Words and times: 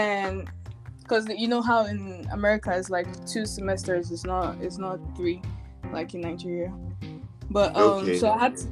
and 0.00 0.50
because 0.98 1.28
you 1.28 1.48
know 1.48 1.60
how 1.60 1.84
in 1.84 2.26
America 2.32 2.72
it's 2.74 2.88
like 2.90 3.08
two 3.26 3.44
semesters, 3.44 4.10
it's 4.10 4.24
not 4.24 4.56
it's 4.60 4.78
not 4.78 4.98
three, 5.16 5.42
like 5.92 6.14
in 6.14 6.22
Nigeria. 6.22 6.72
But 7.50 7.76
um, 7.76 8.04
Okay. 8.04 8.16
so 8.18 8.30
I 8.30 8.38
had, 8.38 8.56
to, 8.58 8.66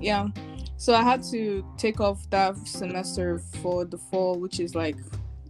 yeah, 0.00 0.28
so 0.76 0.94
I 0.94 1.02
had 1.02 1.22
to 1.32 1.64
take 1.76 2.00
off 2.00 2.30
that 2.30 2.56
semester 2.66 3.40
for 3.60 3.84
the 3.84 3.98
fall, 3.98 4.38
which 4.38 4.60
is 4.60 4.74
like 4.74 4.96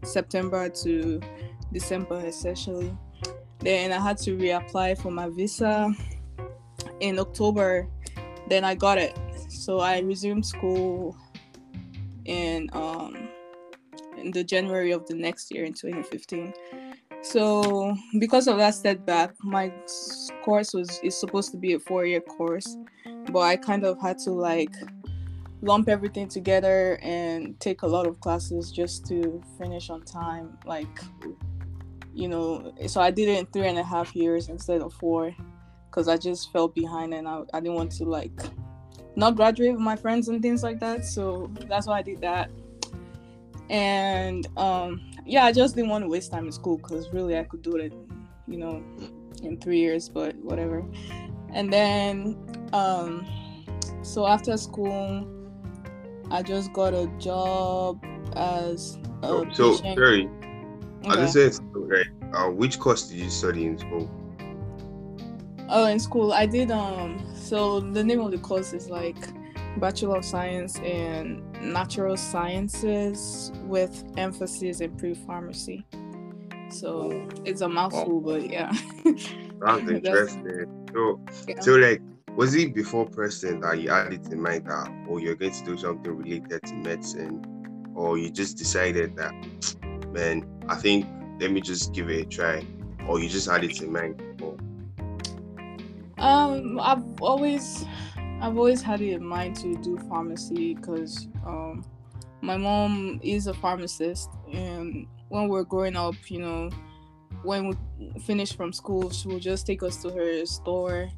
September 0.02 0.68
to 0.82 1.20
December 1.72 2.20
essentially. 2.24 2.96
Then 3.58 3.92
I 3.92 4.00
had 4.00 4.16
to 4.18 4.36
reapply 4.36 5.00
for 5.02 5.10
my 5.10 5.28
visa 5.28 5.92
in 7.00 7.18
October. 7.18 7.86
Then 8.48 8.64
I 8.64 8.74
got 8.74 8.96
it, 8.98 9.18
so 9.48 9.80
I 9.80 9.98
resumed 10.00 10.46
school 10.46 11.16
in 12.24 12.70
um 12.72 13.25
in 14.16 14.30
the 14.30 14.44
January 14.44 14.92
of 14.92 15.06
the 15.06 15.14
next 15.14 15.52
year 15.52 15.64
in 15.64 15.72
2015. 15.72 16.52
So 17.22 17.96
because 18.18 18.46
of 18.46 18.56
that 18.58 18.74
setback, 18.74 19.32
my 19.42 19.72
course 20.44 20.72
was 20.72 21.00
is 21.02 21.18
supposed 21.18 21.50
to 21.52 21.56
be 21.56 21.72
a 21.72 21.78
four 21.78 22.06
year 22.06 22.20
course, 22.20 22.76
but 23.32 23.40
I 23.40 23.56
kind 23.56 23.84
of 23.84 24.00
had 24.00 24.18
to 24.20 24.30
like 24.30 24.74
lump 25.62 25.88
everything 25.88 26.28
together 26.28 26.98
and 27.02 27.58
take 27.60 27.82
a 27.82 27.86
lot 27.86 28.06
of 28.06 28.20
classes 28.20 28.70
just 28.70 29.06
to 29.06 29.42
finish 29.58 29.90
on 29.90 30.02
time. 30.02 30.56
Like, 30.64 31.00
you 32.14 32.28
know, 32.28 32.72
so 32.86 33.00
I 33.00 33.10
did 33.10 33.28
it 33.28 33.38
in 33.38 33.46
three 33.46 33.66
and 33.66 33.78
a 33.78 33.84
half 33.84 34.14
years 34.14 34.48
instead 34.48 34.80
of 34.80 34.92
four 34.94 35.34
because 35.90 36.08
I 36.08 36.16
just 36.16 36.52
fell 36.52 36.68
behind 36.68 37.14
and 37.14 37.26
I, 37.26 37.40
I 37.52 37.60
didn't 37.60 37.74
want 37.74 37.92
to 37.92 38.04
like 38.04 38.38
not 39.16 39.34
graduate 39.34 39.72
with 39.72 39.80
my 39.80 39.96
friends 39.96 40.28
and 40.28 40.42
things 40.42 40.62
like 40.62 40.78
that. 40.80 41.04
So 41.04 41.50
that's 41.68 41.86
why 41.86 41.98
I 41.98 42.02
did 42.02 42.20
that. 42.20 42.50
And 43.68 44.46
um, 44.56 45.00
yeah, 45.24 45.44
I 45.44 45.52
just 45.52 45.74
didn't 45.74 45.90
want 45.90 46.04
to 46.04 46.08
waste 46.08 46.30
time 46.30 46.46
in 46.46 46.52
school 46.52 46.76
because 46.76 47.12
really 47.12 47.36
I 47.36 47.44
could 47.44 47.62
do 47.62 47.76
it, 47.76 47.92
you 48.46 48.58
know, 48.58 48.82
in 49.42 49.58
three 49.60 49.78
years, 49.80 50.08
but 50.08 50.36
whatever. 50.36 50.84
And 51.52 51.72
then, 51.72 52.36
um, 52.72 53.26
so 54.02 54.26
after 54.26 54.56
school, 54.56 55.26
I 56.30 56.42
just 56.42 56.72
got 56.72 56.92
a 56.94 57.06
job 57.18 58.04
as 58.36 58.98
a 59.22 59.26
Oh, 59.28 59.46
so 59.52 59.72
patient- 59.78 59.98
sorry, 59.98 60.30
I 61.06 61.16
just 61.16 61.32
said 61.34 61.54
right. 61.74 62.06
Uh, 62.34 62.50
which 62.50 62.78
course 62.78 63.08
did 63.08 63.18
you 63.18 63.30
study 63.30 63.66
in 63.66 63.78
school? 63.78 64.10
Oh, 65.68 65.86
in 65.86 65.98
school, 65.98 66.32
I 66.32 66.46
did. 66.46 66.70
Um, 66.70 67.24
so 67.34 67.80
the 67.80 68.02
name 68.04 68.20
of 68.20 68.30
the 68.32 68.38
course 68.38 68.72
is 68.72 68.88
like 68.90 69.16
Bachelor 69.78 70.16
of 70.18 70.24
Science 70.24 70.78
in 70.78 71.42
Natural 71.60 72.16
Sciences 72.16 73.52
with 73.64 74.04
emphasis 74.16 74.80
in 74.80 74.96
pre-pharmacy. 74.96 75.86
So 76.70 77.28
it's 77.44 77.60
a 77.60 77.68
mouthful, 77.68 78.20
but 78.20 78.50
yeah. 78.50 78.72
That's- 79.60 79.88
interesting. 79.88 80.88
So, 80.92 81.20
Yeah. 81.48 81.60
so 81.60 81.72
like, 81.76 82.00
was 82.34 82.54
it 82.54 82.74
before 82.74 83.06
Preston 83.06 83.60
that 83.60 83.80
you 83.80 83.90
had 83.90 84.12
it 84.12 84.26
in 84.32 84.40
mind 84.40 84.66
that, 84.66 84.90
oh, 85.08 85.18
you're 85.18 85.36
going 85.36 85.52
to 85.52 85.64
do 85.64 85.76
something 85.78 86.12
related 86.14 86.62
to 86.64 86.74
medicine, 86.74 87.42
or 87.94 88.18
you 88.18 88.28
just 88.30 88.58
decided 88.58 89.16
that, 89.16 89.32
man, 90.12 90.44
I 90.68 90.74
think 90.76 91.06
let 91.40 91.50
me 91.50 91.60
just 91.62 91.94
give 91.94 92.10
it 92.10 92.26
a 92.26 92.28
try, 92.28 92.66
or 93.08 93.20
you 93.20 93.28
just 93.28 93.48
had 93.48 93.64
it 93.64 93.80
in 93.80 93.92
mind 93.92 94.16
before? 94.36 94.56
Um, 96.18 96.78
I've 96.80 97.04
always, 97.22 97.84
I've 98.40 98.56
always 98.56 98.82
had 98.82 99.00
it 99.00 99.12
in 99.12 99.24
mind 99.24 99.56
to 99.56 99.74
do 99.76 99.98
pharmacy 100.08 100.74
because 100.74 101.28
um, 101.44 101.84
my 102.42 102.56
mom 102.56 103.18
is 103.22 103.46
a 103.46 103.54
pharmacist, 103.54 104.28
and 104.52 105.06
when 105.28 105.48
we're 105.48 105.64
growing 105.64 105.96
up, 105.96 106.14
you 106.28 106.40
know, 106.40 106.70
when 107.42 107.68
we 107.68 108.20
finish 108.20 108.54
from 108.54 108.72
school, 108.72 109.10
she 109.10 109.28
will 109.28 109.40
just 109.40 109.66
take 109.66 109.82
us 109.82 110.02
to 110.02 110.10
her 110.10 110.44
store, 110.44 111.08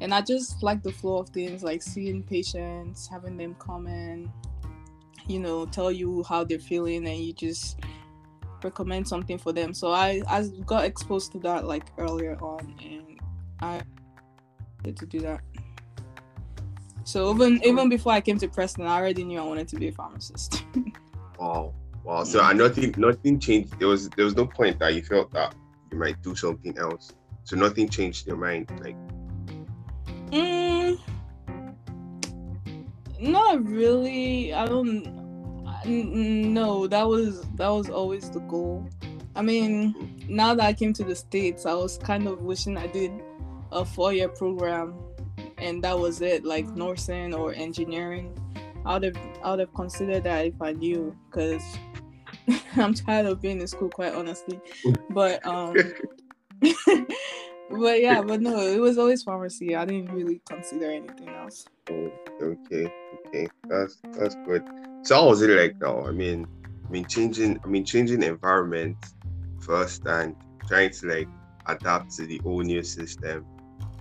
and 0.00 0.12
I 0.12 0.20
just 0.20 0.62
like 0.62 0.82
the 0.82 0.92
flow 0.92 1.18
of 1.18 1.30
things, 1.30 1.62
like 1.64 1.82
seeing 1.82 2.22
patients, 2.22 3.08
having 3.08 3.36
them 3.36 3.56
come 3.58 3.86
in, 3.86 4.30
you 5.26 5.40
know, 5.40 5.64
tell 5.66 5.90
you 5.90 6.24
how 6.24 6.44
they're 6.44 6.58
feeling, 6.58 7.08
and 7.08 7.18
you 7.18 7.32
just 7.32 7.80
recommend 8.62 9.08
something 9.08 9.38
for 9.38 9.52
them. 9.52 9.72
So 9.72 9.92
I, 9.92 10.22
I 10.28 10.46
got 10.66 10.84
exposed 10.84 11.32
to 11.32 11.38
that 11.40 11.64
like 11.64 11.86
earlier 11.98 12.36
on, 12.42 12.74
and 12.84 13.18
I 13.60 13.80
to 14.84 15.06
do 15.06 15.20
that. 15.20 15.40
So 17.06 17.32
even 17.32 17.60
even 17.64 17.88
before 17.88 18.12
I 18.12 18.20
came 18.20 18.36
to 18.38 18.48
Preston, 18.48 18.84
I 18.84 18.96
already 18.96 19.22
knew 19.22 19.38
I 19.38 19.44
wanted 19.44 19.68
to 19.68 19.76
be 19.76 19.88
a 19.88 19.92
pharmacist. 19.92 20.64
Wow, 21.38 21.74
wow. 22.02 22.24
So 22.24 22.50
nothing, 22.52 22.94
nothing 22.96 23.38
changed. 23.38 23.78
There 23.78 23.88
was, 23.88 24.08
there 24.08 24.24
was 24.24 24.34
no 24.34 24.46
point 24.46 24.78
that 24.78 24.94
you 24.94 25.02
felt 25.02 25.30
that 25.32 25.54
you 25.92 25.98
might 25.98 26.20
do 26.22 26.34
something 26.34 26.76
else. 26.78 27.12
So 27.44 27.56
nothing 27.56 27.90
changed 27.90 28.26
your 28.26 28.38
mind, 28.38 28.70
like. 28.82 28.96
mm, 30.30 30.98
not 33.20 33.62
really. 33.68 34.54
I 34.54 34.64
don't. 34.64 35.04
No, 35.84 36.86
that 36.86 37.06
was 37.06 37.42
that 37.56 37.68
was 37.68 37.90
always 37.90 38.30
the 38.30 38.40
goal. 38.40 38.88
I 39.36 39.42
mean, 39.42 40.24
now 40.26 40.54
that 40.54 40.64
I 40.64 40.72
came 40.72 40.94
to 40.94 41.04
the 41.04 41.14
states, 41.14 41.66
I 41.66 41.74
was 41.74 41.98
kind 41.98 42.26
of 42.26 42.40
wishing 42.40 42.78
I 42.78 42.86
did 42.86 43.12
a 43.70 43.84
four-year 43.84 44.30
program, 44.30 44.94
and 45.58 45.82
that 45.84 45.98
was 45.98 46.20
it, 46.20 46.44
like 46.44 46.66
nursing 46.76 47.34
or 47.34 47.54
engineering. 47.54 48.36
I 48.84 48.94
would 48.94 49.02
have 49.02 49.16
I 49.42 49.50
would 49.50 49.60
have 49.60 49.74
considered 49.74 50.24
that 50.24 50.46
if 50.46 50.54
I 50.60 50.72
knew, 50.72 51.16
because 51.30 51.62
I'm 52.76 52.94
tired 52.94 53.26
of 53.26 53.40
being 53.40 53.60
in 53.60 53.66
school, 53.66 53.88
quite 53.88 54.14
honestly. 54.14 54.60
But 55.10 55.44
um, 55.46 55.74
but 57.70 58.00
yeah, 58.00 58.22
but 58.22 58.40
no, 58.40 58.58
it 58.60 58.80
was 58.80 58.98
always 58.98 59.22
pharmacy. 59.22 59.74
I 59.74 59.84
didn't 59.84 60.12
really 60.12 60.40
consider 60.48 60.90
anything 60.90 61.28
else. 61.30 61.66
Oh, 61.90 62.10
okay, 62.40 62.92
okay, 63.26 63.48
that's 63.64 63.98
that's 64.12 64.34
good. 64.46 64.62
So 65.02 65.16
how 65.16 65.28
was 65.28 65.42
it 65.42 65.50
like 65.50 65.80
now? 65.80 66.04
I 66.04 66.12
mean, 66.12 66.46
I 66.86 66.90
mean 66.90 67.06
changing, 67.06 67.60
I 67.64 67.66
mean 67.66 67.84
changing 67.84 68.22
environment 68.22 68.96
first 69.60 70.06
and 70.06 70.36
trying 70.68 70.90
to 70.90 71.06
like 71.06 71.28
adapt 71.66 72.16
to 72.16 72.26
the 72.26 72.38
whole 72.38 72.60
new 72.60 72.82
system. 72.82 73.44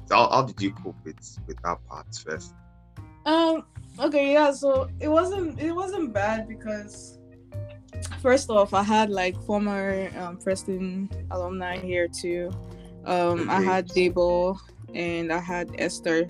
How, 0.09 0.29
how 0.29 0.41
did 0.43 0.61
you 0.61 0.71
cope 0.71 0.95
with 1.03 1.39
with 1.47 1.61
that 1.63 1.77
part 1.87 2.07
first? 2.15 2.53
Um. 3.25 3.65
Okay. 3.99 4.33
Yeah. 4.33 4.51
So 4.51 4.89
it 4.99 5.07
wasn't. 5.07 5.59
It 5.59 5.71
wasn't 5.71 6.13
bad 6.13 6.47
because 6.47 7.19
first 8.21 8.49
off, 8.49 8.73
I 8.73 8.83
had 8.83 9.09
like 9.09 9.35
former 9.43 10.09
um, 10.17 10.37
Preston 10.37 11.09
alumni 11.31 11.77
here 11.77 12.07
too. 12.07 12.51
Um, 13.05 13.49
I 13.49 13.61
had 13.61 13.87
Dable 13.89 14.57
and 14.93 15.31
I 15.31 15.39
had 15.39 15.69
Esther, 15.77 16.27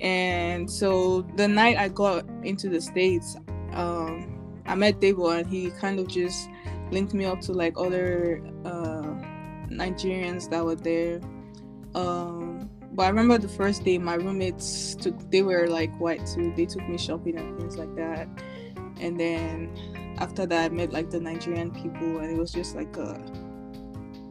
and 0.00 0.70
so 0.70 1.22
the 1.36 1.48
night 1.48 1.76
I 1.78 1.88
got 1.88 2.26
into 2.42 2.68
the 2.68 2.80
states, 2.80 3.36
um, 3.72 4.60
I 4.66 4.74
met 4.74 5.00
Dable 5.00 5.38
and 5.38 5.46
he 5.46 5.70
kind 5.70 5.98
of 5.98 6.08
just 6.08 6.48
linked 6.90 7.14
me 7.14 7.24
up 7.24 7.40
to 7.42 7.52
like 7.52 7.74
other 7.76 8.42
uh, 8.64 9.14
Nigerians 9.70 10.48
that 10.50 10.64
were 10.64 10.76
there. 10.76 11.20
Um, 11.94 12.47
but 12.98 13.04
I 13.04 13.10
remember 13.10 13.38
the 13.38 13.48
first 13.48 13.84
day 13.84 13.96
my 13.96 14.14
roommates 14.14 14.96
took 14.96 15.30
they 15.30 15.42
were 15.42 15.68
like 15.68 15.96
white 16.00 16.26
too. 16.26 16.52
They 16.56 16.66
took 16.66 16.86
me 16.88 16.98
shopping 16.98 17.38
and 17.38 17.56
things 17.56 17.78
like 17.78 17.94
that. 17.94 18.26
And 18.98 19.20
then 19.20 20.16
after 20.18 20.46
that 20.46 20.72
I 20.72 20.74
met 20.74 20.92
like 20.92 21.08
the 21.10 21.20
Nigerian 21.20 21.70
people 21.70 22.18
and 22.18 22.28
it 22.28 22.36
was 22.36 22.50
just 22.50 22.74
like 22.74 22.96
a 22.96 23.22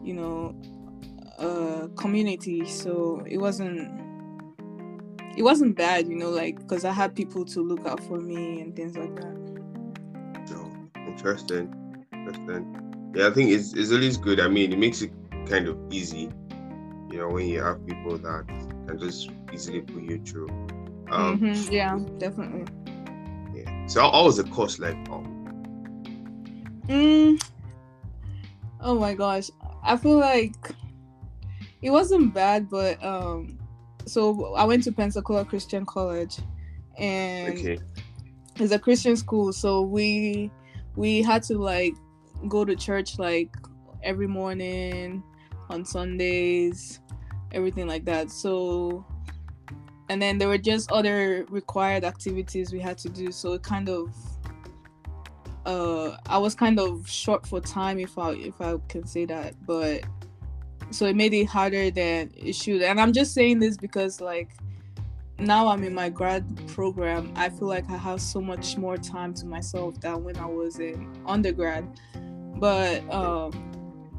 you 0.03 0.13
know 0.13 0.53
a 1.39 1.88
community. 1.95 2.66
So 2.66 3.23
it 3.25 3.38
wasn't 3.38 3.89
it 5.38 5.44
wasn't 5.44 5.77
bad, 5.77 6.09
you 6.09 6.17
know, 6.17 6.29
like 6.29 6.59
because 6.59 6.83
I 6.83 6.91
had 6.91 7.16
people 7.16 7.45
to 7.45 7.61
look 7.61 7.85
out 7.85 8.03
for 8.03 8.19
me 8.19 8.59
and 8.59 8.75
things 8.75 8.97
like 8.97 9.16
that. 9.16 10.44
So 10.45 10.69
interesting, 11.07 11.73
interesting. 12.11 13.11
Yeah, 13.16 13.27
I 13.27 13.31
think 13.31 13.50
it's 13.50 13.74
it's 13.75 13.94
always 13.94 14.18
good. 14.18 14.42
I 14.42 14.50
mean, 14.50 14.74
it 14.74 14.77
makes 14.77 15.01
it 15.01 15.13
kind 15.45 15.69
of 15.69 15.77
easy, 15.89 16.30
you 17.18 17.24
know, 17.24 17.30
when 17.30 17.48
you 17.48 17.60
have 17.64 17.84
people 17.88 18.16
that 18.19 18.46
can 18.88 19.00
just 19.00 19.31
easily 19.52 19.81
put 19.81 20.04
you 20.04 20.22
through. 20.24 20.50
Um, 21.10 21.40
Mhm, 21.42 21.72
yeah, 21.72 21.98
definitely. 22.19 22.66
yeah. 23.56 23.88
So 23.88 24.02
how, 24.02 24.12
how 24.12 24.25
was 24.25 24.38
the 24.38 24.44
course 24.44 24.78
like? 24.78 24.96
Oh, 25.10 25.24
Mm. 26.88 27.42
Oh 28.80 29.00
my 29.00 29.16
gosh. 29.16 29.50
I 29.84 29.98
feel 29.98 30.19
like 30.19 30.56
it 31.81 31.90
wasn't 31.90 32.36
bad, 32.36 32.69
but 32.69 33.04
um 33.04 33.58
so 34.06 34.54
I 34.54 34.64
went 34.64 34.84
to 34.84 34.92
Pensacola 34.92 35.44
Christian 35.44 35.86
College 35.86 36.38
and 37.00 37.58
okay. 37.58 37.80
it's 38.60 38.72
a 38.72 38.80
Christian 38.80 39.18
school, 39.18 39.52
so 39.54 39.81
we 39.81 40.52
we 40.96 41.24
had 41.24 41.42
to 41.44 41.58
like 41.58 41.96
go 42.48 42.64
to 42.64 42.75
church 42.75 43.18
like 43.18 43.50
every 44.04 44.28
morning 44.28 45.24
on 45.69 45.84
Sundays, 45.84 47.02
everything 47.51 47.88
like 47.88 48.05
that. 48.05 48.31
So 48.31 49.05
and 50.09 50.21
then 50.21 50.38
there 50.38 50.47
were 50.47 50.57
just 50.57 50.91
other 50.91 51.45
required 51.49 52.03
activities 52.03 52.71
we 52.71 52.79
had 52.79 52.97
to 52.99 53.09
do, 53.09 53.31
so 53.31 53.53
it 53.53 53.63
kind 53.63 53.89
of 53.89 54.15
uh 55.65 56.17
I 56.27 56.38
was 56.38 56.55
kind 56.55 56.79
of 56.79 57.09
short 57.09 57.45
for 57.45 57.59
time 57.59 57.99
if 57.99 58.17
I 58.17 58.31
if 58.31 58.59
I 58.61 58.77
can 58.88 59.05
say 59.05 59.25
that, 59.25 59.53
but 59.65 60.03
so 60.91 61.05
it 61.05 61.15
made 61.15 61.33
it 61.33 61.45
harder 61.45 61.91
than 61.91 62.31
it 62.35 62.55
should. 62.55 62.81
And 62.81 62.99
I'm 63.01 63.11
just 63.11 63.33
saying 63.33 63.59
this 63.59 63.75
because 63.75 64.21
like 64.21 64.51
now 65.39 65.67
I'm 65.67 65.83
in 65.83 65.94
my 65.94 66.09
grad 66.09 66.45
program, 66.67 67.31
I 67.35 67.49
feel 67.49 67.67
like 67.67 67.89
I 67.91 67.97
have 67.97 68.21
so 68.21 68.41
much 68.41 68.77
more 68.77 68.97
time 68.97 69.33
to 69.35 69.45
myself 69.45 69.99
than 69.99 70.23
when 70.23 70.38
I 70.38 70.45
was 70.45 70.79
in 70.79 71.13
undergrad. 71.25 71.85
But 72.59 73.03
um 73.13 73.76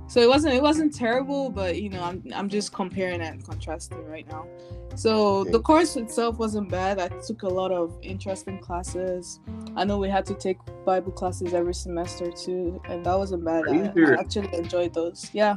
so 0.09 0.21
it 0.21 0.29
wasn't 0.29 0.55
it 0.55 0.63
wasn't 0.63 0.95
terrible, 0.95 1.51
but 1.51 1.81
you 1.81 1.91
know, 1.91 2.03
I'm 2.03 2.23
I'm 2.35 2.49
just 2.49 2.73
comparing 2.73 3.21
and 3.21 3.45
contrasting 3.45 4.05
right 4.07 4.27
now. 4.29 4.47
So 4.95 5.45
the 5.45 5.61
course 5.61 5.97
itself 5.97 6.39
wasn't 6.39 6.71
bad. 6.71 6.99
I 6.99 7.09
took 7.09 7.43
a 7.43 7.49
lot 7.49 7.71
of 7.71 7.97
interesting 8.03 8.59
classes. 8.59 9.39
I 9.77 9.85
know 9.85 9.99
we 9.99 10.09
had 10.09 10.25
to 10.27 10.35
take 10.35 10.59
Bible 10.85 11.13
classes 11.13 11.53
every 11.55 11.75
semester 11.75 12.33
too, 12.33 12.81
and 12.89 13.05
that 13.05 13.17
wasn't 13.17 13.45
bad. 13.45 13.65
I, 13.69 13.93
I 13.95 14.19
actually 14.19 14.53
enjoyed 14.55 14.95
those. 14.95 15.31
Yeah. 15.33 15.57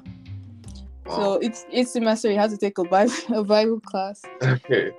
Wow. 1.06 1.16
So 1.16 1.34
it's 1.36 1.66
each 1.72 1.88
semester 1.88 2.30
you 2.30 2.38
have 2.38 2.52
to 2.52 2.58
take 2.58 2.78
a 2.78 2.84
Bible 2.84 3.14
a 3.34 3.44
Bible 3.44 3.80
class. 3.80 4.22
Okay. 4.44 4.92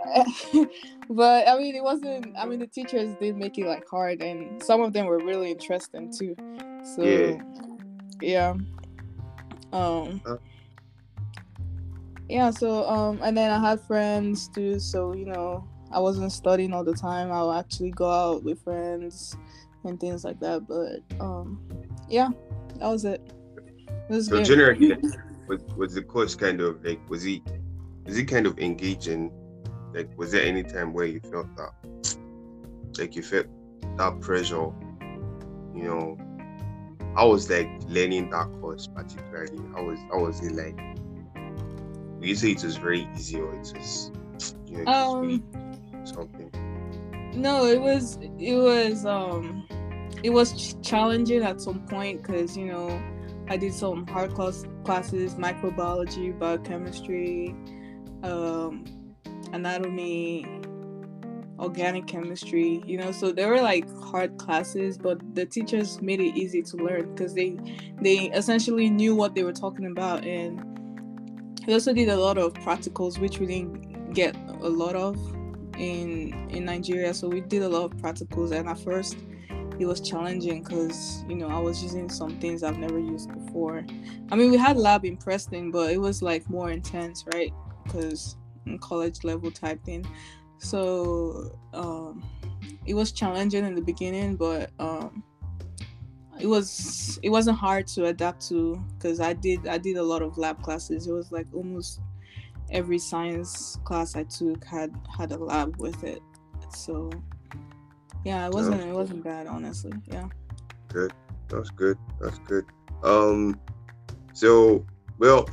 but 1.11 1.47
I 1.47 1.59
mean, 1.59 1.77
it 1.77 1.85
wasn't. 1.85 2.35
I 2.39 2.47
mean, 2.47 2.59
the 2.59 2.67
teachers 2.67 3.15
did 3.21 3.37
make 3.37 3.59
it 3.59 3.67
like 3.67 3.87
hard, 3.87 4.23
and 4.23 4.63
some 4.63 4.81
of 4.81 4.95
them 4.95 5.07
were 5.07 5.19
really 5.19 5.51
interesting 5.51 6.11
too. 6.11 6.35
So 6.97 7.05
yeah. 7.05 7.37
yeah. 8.21 8.55
Um. 9.73 10.21
Uh. 10.27 10.37
Yeah. 12.29 12.51
So 12.51 12.89
um, 12.89 13.21
and 13.23 13.37
then 13.37 13.51
I 13.51 13.59
had 13.59 13.81
friends 13.81 14.49
too. 14.49 14.79
So 14.79 15.15
you 15.15 15.27
know, 15.27 15.67
I 15.91 15.99
wasn't 15.99 16.33
studying 16.33 16.73
all 16.73 16.85
the 16.85 16.95
time. 16.95 17.31
I 17.31 17.43
would 17.43 17.57
actually 17.59 17.91
go 17.91 18.11
out 18.11 18.43
with 18.43 18.63
friends 18.63 19.37
and 19.85 20.01
things 20.01 20.25
like 20.25 20.41
that. 20.41 20.67
But 20.67 21.03
um, 21.21 21.61
yeah, 22.09 22.29
that 22.79 22.89
was 22.89 23.05
it. 23.05 23.21
it 23.87 24.15
was 24.15 24.27
so 24.27 24.37
good. 24.37 24.45
generally 24.45 24.97
was 25.49 25.63
was 25.77 25.95
the 25.95 26.03
course 26.03 26.35
kind 26.35 26.61
of 26.61 26.85
like 26.85 27.01
was 27.09 27.23
he 27.23 27.43
was 28.05 28.17
he 28.17 28.25
kind 28.25 28.47
of 28.47 28.59
engaging? 28.59 29.31
Like 29.95 30.11
was 30.17 30.33
there 30.33 30.43
any 30.43 30.63
time 30.63 30.93
where 30.93 31.07
you 31.07 31.21
felt 31.21 31.49
that 31.57 32.17
like 32.99 33.15
you 33.17 33.23
felt 33.23 33.47
that 33.97 34.21
pressure? 34.21 34.73
You 35.75 35.85
know, 35.85 36.19
I 37.15 37.25
was 37.25 37.51
like 37.51 37.69
learning 37.89 38.31
that 38.31 38.49
course 38.61 38.87
particularly. 38.87 39.61
I 39.77 39.81
was 39.81 39.99
I 40.13 40.17
was 40.17 40.41
in 40.41 40.57
like 40.57 40.79
would 42.19 42.29
you 42.29 42.37
say 42.37 42.53
it 42.53 42.63
was 42.63 42.77
very 42.77 43.09
easy 43.17 43.41
or 43.41 43.53
it 43.53 43.73
was 43.77 44.13
you 44.67 44.85
know 44.85 44.93
um, 44.93 45.43
something? 46.05 46.51
No, 47.35 47.67
it 47.67 47.81
was 47.81 48.19
it 48.39 48.55
was 48.55 49.05
um 49.05 49.67
it 50.23 50.31
was 50.31 50.75
challenging 50.83 51.43
at 51.43 51.61
some 51.61 51.81
point 51.87 52.23
because 52.23 52.57
you 52.57 52.67
know 52.67 53.03
I 53.49 53.57
did 53.57 53.75
some 53.75 54.07
hard 54.07 54.35
class 54.35 54.65
classes, 54.85 55.35
microbiology, 55.35 56.39
biochemistry, 56.39 57.55
um, 58.23 58.85
anatomy, 59.53 60.47
organic 61.63 62.07
chemistry, 62.07 62.83
you 62.87 62.99
know, 62.99 63.13
so 63.13 63.33
they 63.33 63.47
were 63.47 63.61
like 63.61 63.89
hard 64.03 64.37
classes, 64.37 64.99
but 64.99 65.19
the 65.35 65.47
teachers 65.47 66.03
made 66.03 66.21
it 66.21 66.37
easy 66.37 66.63
to 66.63 66.77
learn 66.77 67.15
because 67.15 67.35
they 67.35 67.57
they 68.01 68.31
essentially 68.31 68.91
knew 68.91 69.15
what 69.15 69.35
they 69.35 69.45
were 69.45 69.53
talking 69.53 69.87
about 69.87 70.25
and 70.25 70.61
we 71.67 71.73
also 71.73 71.93
did 71.93 72.09
a 72.09 72.17
lot 72.17 72.39
of 72.39 72.53
practicals 72.55 73.19
which 73.19 73.39
we 73.39 73.47
didn't 73.47 74.13
get 74.13 74.35
a 74.61 74.69
lot 74.69 74.97
of 74.97 75.17
in 75.79 76.33
in 76.51 76.65
Nigeria. 76.65 77.15
So 77.15 77.29
we 77.29 77.41
did 77.41 77.63
a 77.63 77.69
lot 77.69 77.85
of 77.85 77.93
practicals 77.99 78.51
and 78.53 78.69
at 78.69 78.79
first 78.79 79.17
it 79.79 79.87
was 79.87 80.01
challenging 80.01 80.63
because 80.63 81.25
you 81.29 81.37
know 81.37 81.49
I 81.49 81.59
was 81.59 81.83
using 81.83 82.09
some 82.09 82.39
things 82.41 82.63
I've 82.63 82.79
never 82.79 82.99
used 82.99 83.33
before. 83.33 83.85
I 84.31 84.37
mean, 84.37 84.51
we 84.51 84.57
had 84.57 84.77
lab 84.77 85.05
in 85.05 85.17
Preston, 85.17 85.71
but 85.71 85.93
it 85.93 86.01
was 86.01 86.23
like 86.23 86.49
more 86.51 86.71
intense, 86.71 87.25
right? 87.33 87.53
Because 87.85 88.37
college 88.81 89.25
level 89.25 89.51
type 89.51 89.83
thing. 89.85 90.07
So 90.63 91.59
um, 91.75 92.23
it 92.87 92.95
was 92.95 93.11
challenging 93.13 93.65
in 93.65 93.75
the 93.75 93.83
beginning, 93.83 94.37
but 94.37 94.71
um, 94.79 95.25
it 96.39 96.47
was 96.47 97.19
it 97.23 97.31
wasn't 97.31 97.59
hard 97.59 97.87
to 97.89 98.07
adapt 98.07 98.47
to 98.49 98.83
because 98.95 99.21
I 99.21 99.33
did 99.33 99.67
I 99.67 99.79
did 99.79 99.97
a 99.97 100.03
lot 100.03 100.23
of 100.23 100.39
lab 100.39 100.63
classes. 100.63 101.07
It 101.09 101.13
was 101.13 101.33
like 101.33 101.47
almost 101.53 102.01
every 102.71 102.99
science 102.99 103.79
class 103.85 104.15
I 104.15 104.23
took 104.23 104.65
had 104.65 104.95
had 105.15 105.33
a 105.33 105.37
lab 105.37 105.77
with 105.79 106.05
it. 106.05 106.23
So 106.71 107.11
yeah, 108.25 108.47
it 108.47 108.53
wasn't. 108.53 108.83
It 108.83 108.95
wasn't 108.95 109.25
bad, 109.25 109.49
honestly. 109.49 109.93
Yeah. 110.07 110.29
Good. 110.89 111.13
That's 111.49 111.71
good. 111.71 111.99
That's 112.21 112.39
good. 112.39 112.65
Um. 113.03 113.61
So, 114.33 114.87
well, 115.19 115.49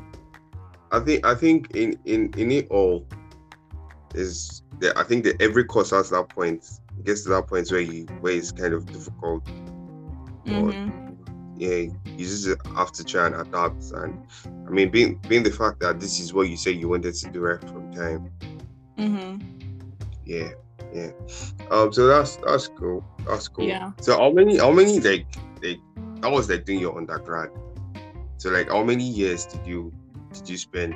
I 0.92 1.00
think 1.00 1.26
I 1.26 1.34
think 1.34 1.76
in 1.76 2.00
in 2.06 2.32
in 2.38 2.52
it 2.52 2.68
all 2.70 3.08
is 4.16 4.64
that 4.80 4.98
I 4.98 5.04
think 5.04 5.24
that 5.26 5.42
every 5.42 5.64
course 5.64 5.92
has 5.92 6.10
that 6.10 6.30
point. 6.30 6.66
It 6.98 7.06
gets 7.06 7.24
to 7.24 7.30
that 7.30 7.48
point 7.48 7.72
where 7.72 7.82
you 7.82 8.06
where 8.22 8.34
it's 8.34 8.52
kind 8.52 8.74
of 8.74 8.86
difficult. 8.86 9.46
Mm-hmm. 10.46 10.90
Or, 10.90 11.16
yeah, 11.58 11.92
you 12.06 12.18
just 12.18 12.48
have 12.76 12.92
to 12.94 13.04
try 13.04 13.28
and 13.28 13.36
adapt. 13.36 13.92
And 13.92 14.26
I 14.68 14.70
mean, 14.70 14.90
being 14.90 15.20
being 15.28 15.44
the 15.44 15.52
fact 15.52 15.80
that 15.82 16.00
this 16.00 16.20
is 16.20 16.34
what 16.34 16.50
you 16.50 16.58
say 16.58 16.72
you 16.72 16.90
wanted 16.90 17.14
to 17.16 17.30
do 17.30 17.42
right 17.42 17.62
from 17.62 17.94
time. 17.94 18.32
Mm-hmm. 18.98 19.42
Yeah, 20.26 20.52
yeah. 20.94 21.12
Um. 21.70 21.92
So 21.92 22.08
that's 22.08 22.38
that's 22.38 22.68
cool. 22.68 23.06
That's 23.28 23.48
cool. 23.48 23.66
Yeah. 23.66 23.92
So 24.02 24.18
how 24.18 24.32
many 24.32 24.58
how 24.58 24.72
many 24.72 25.00
like 25.00 25.28
like 25.62 25.80
I 26.24 26.28
was 26.28 26.50
like 26.50 26.66
doing 26.66 26.80
your 26.80 26.98
undergrad. 26.98 27.50
So 28.38 28.50
like 28.50 28.70
how 28.70 28.84
many 28.84 29.04
years 29.04 29.46
did 29.46 29.66
you 29.66 29.94
did 30.34 30.50
you 30.50 30.58
spend 30.58 30.96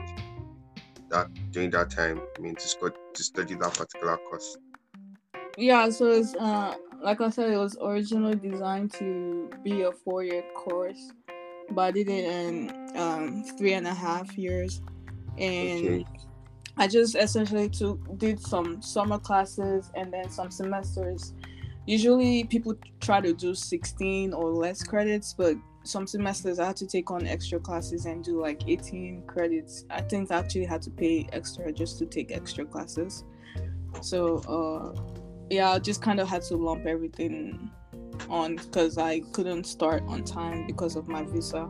that 1.13 1.29
during 1.51 1.69
that 1.71 1.89
time? 1.89 2.21
I 2.37 2.41
mean 2.41 2.55
to 2.55 2.93
to 3.13 3.23
study 3.23 3.55
that 3.55 3.73
particular 3.73 4.17
course. 4.29 4.57
Yeah. 5.57 5.89
So 5.89 6.07
it's 6.11 6.35
uh 6.35 6.75
like 7.01 7.21
I 7.21 7.29
said, 7.29 7.51
it 7.51 7.57
was 7.57 7.77
originally 7.81 8.35
designed 8.35 8.91
to 8.93 9.49
be 9.63 9.81
a 9.81 9.91
four 9.91 10.23
year 10.23 10.43
course, 10.55 11.11
but 11.71 11.81
I 11.81 11.91
did 11.91 12.09
it 12.09 12.25
in 12.25 12.97
um 12.97 13.43
three 13.57 13.73
and 13.73 13.87
a 13.87 13.93
half 13.93 14.37
years, 14.37 14.81
and. 15.37 15.87
Okay 15.87 16.05
I 16.77 16.87
just 16.87 17.15
essentially 17.15 17.69
took 17.69 18.17
did 18.17 18.39
some 18.39 18.81
summer 18.81 19.19
classes 19.19 19.91
and 19.95 20.11
then 20.11 20.29
some 20.29 20.49
semesters. 20.49 21.33
Usually 21.85 22.45
people 22.45 22.73
try 22.99 23.21
to 23.21 23.33
do 23.33 23.53
16 23.53 24.33
or 24.33 24.49
less 24.49 24.83
credits, 24.83 25.33
but 25.33 25.55
some 25.83 26.07
semesters 26.07 26.59
I 26.59 26.65
had 26.67 26.77
to 26.77 26.87
take 26.87 27.11
on 27.11 27.27
extra 27.27 27.59
classes 27.59 28.05
and 28.05 28.23
do 28.23 28.41
like 28.41 28.63
18 28.67 29.23
credits. 29.27 29.85
I 29.89 30.01
think 30.01 30.31
I 30.31 30.39
actually 30.39 30.65
had 30.65 30.81
to 30.83 30.89
pay 30.89 31.27
extra 31.33 31.71
just 31.71 31.99
to 31.99 32.05
take 32.05 32.31
extra 32.31 32.65
classes. 32.65 33.25
So 34.01 34.37
uh 34.47 34.99
yeah, 35.49 35.71
I 35.71 35.79
just 35.79 36.01
kind 36.01 36.19
of 36.19 36.27
had 36.27 36.41
to 36.43 36.55
lump 36.55 36.85
everything 36.85 37.69
on 38.29 38.55
because 38.55 38.97
I 38.97 39.19
couldn't 39.33 39.65
start 39.65 40.03
on 40.07 40.23
time 40.23 40.65
because 40.65 40.95
of 40.95 41.07
my 41.07 41.23
visa. 41.23 41.69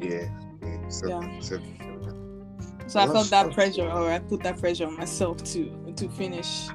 Yeah. 0.00 0.28
yeah. 0.62 0.88
So, 0.88 1.08
yeah. 1.08 1.40
So 1.40 1.60
so 2.86 3.00
I 3.00 3.06
felt 3.06 3.30
that 3.30 3.52
pressure, 3.52 3.90
or 3.90 4.10
I 4.10 4.20
put 4.20 4.42
that 4.44 4.58
pressure 4.58 4.86
on 4.86 4.96
myself 4.96 5.42
to 5.52 5.92
to 5.96 6.08
finish. 6.10 6.68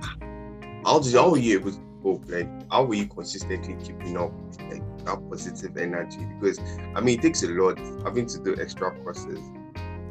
How 0.83 0.99
were 0.99 1.37
you 1.37 1.59
able 1.59 1.71
to 1.71 1.79
cope? 2.03 2.29
Like 2.29 2.49
how 2.71 2.83
were 2.83 2.95
you 2.95 3.07
consistently 3.07 3.77
keeping 3.83 4.17
up 4.17 4.31
like 4.69 4.83
that 5.05 5.29
positive 5.29 5.77
energy? 5.77 6.25
Because 6.39 6.59
I 6.95 7.01
mean, 7.01 7.19
it 7.19 7.21
takes 7.21 7.43
a 7.43 7.47
lot 7.47 7.77
having 8.03 8.25
to 8.27 8.39
do 8.39 8.55
extra 8.59 8.91
courses 9.03 9.39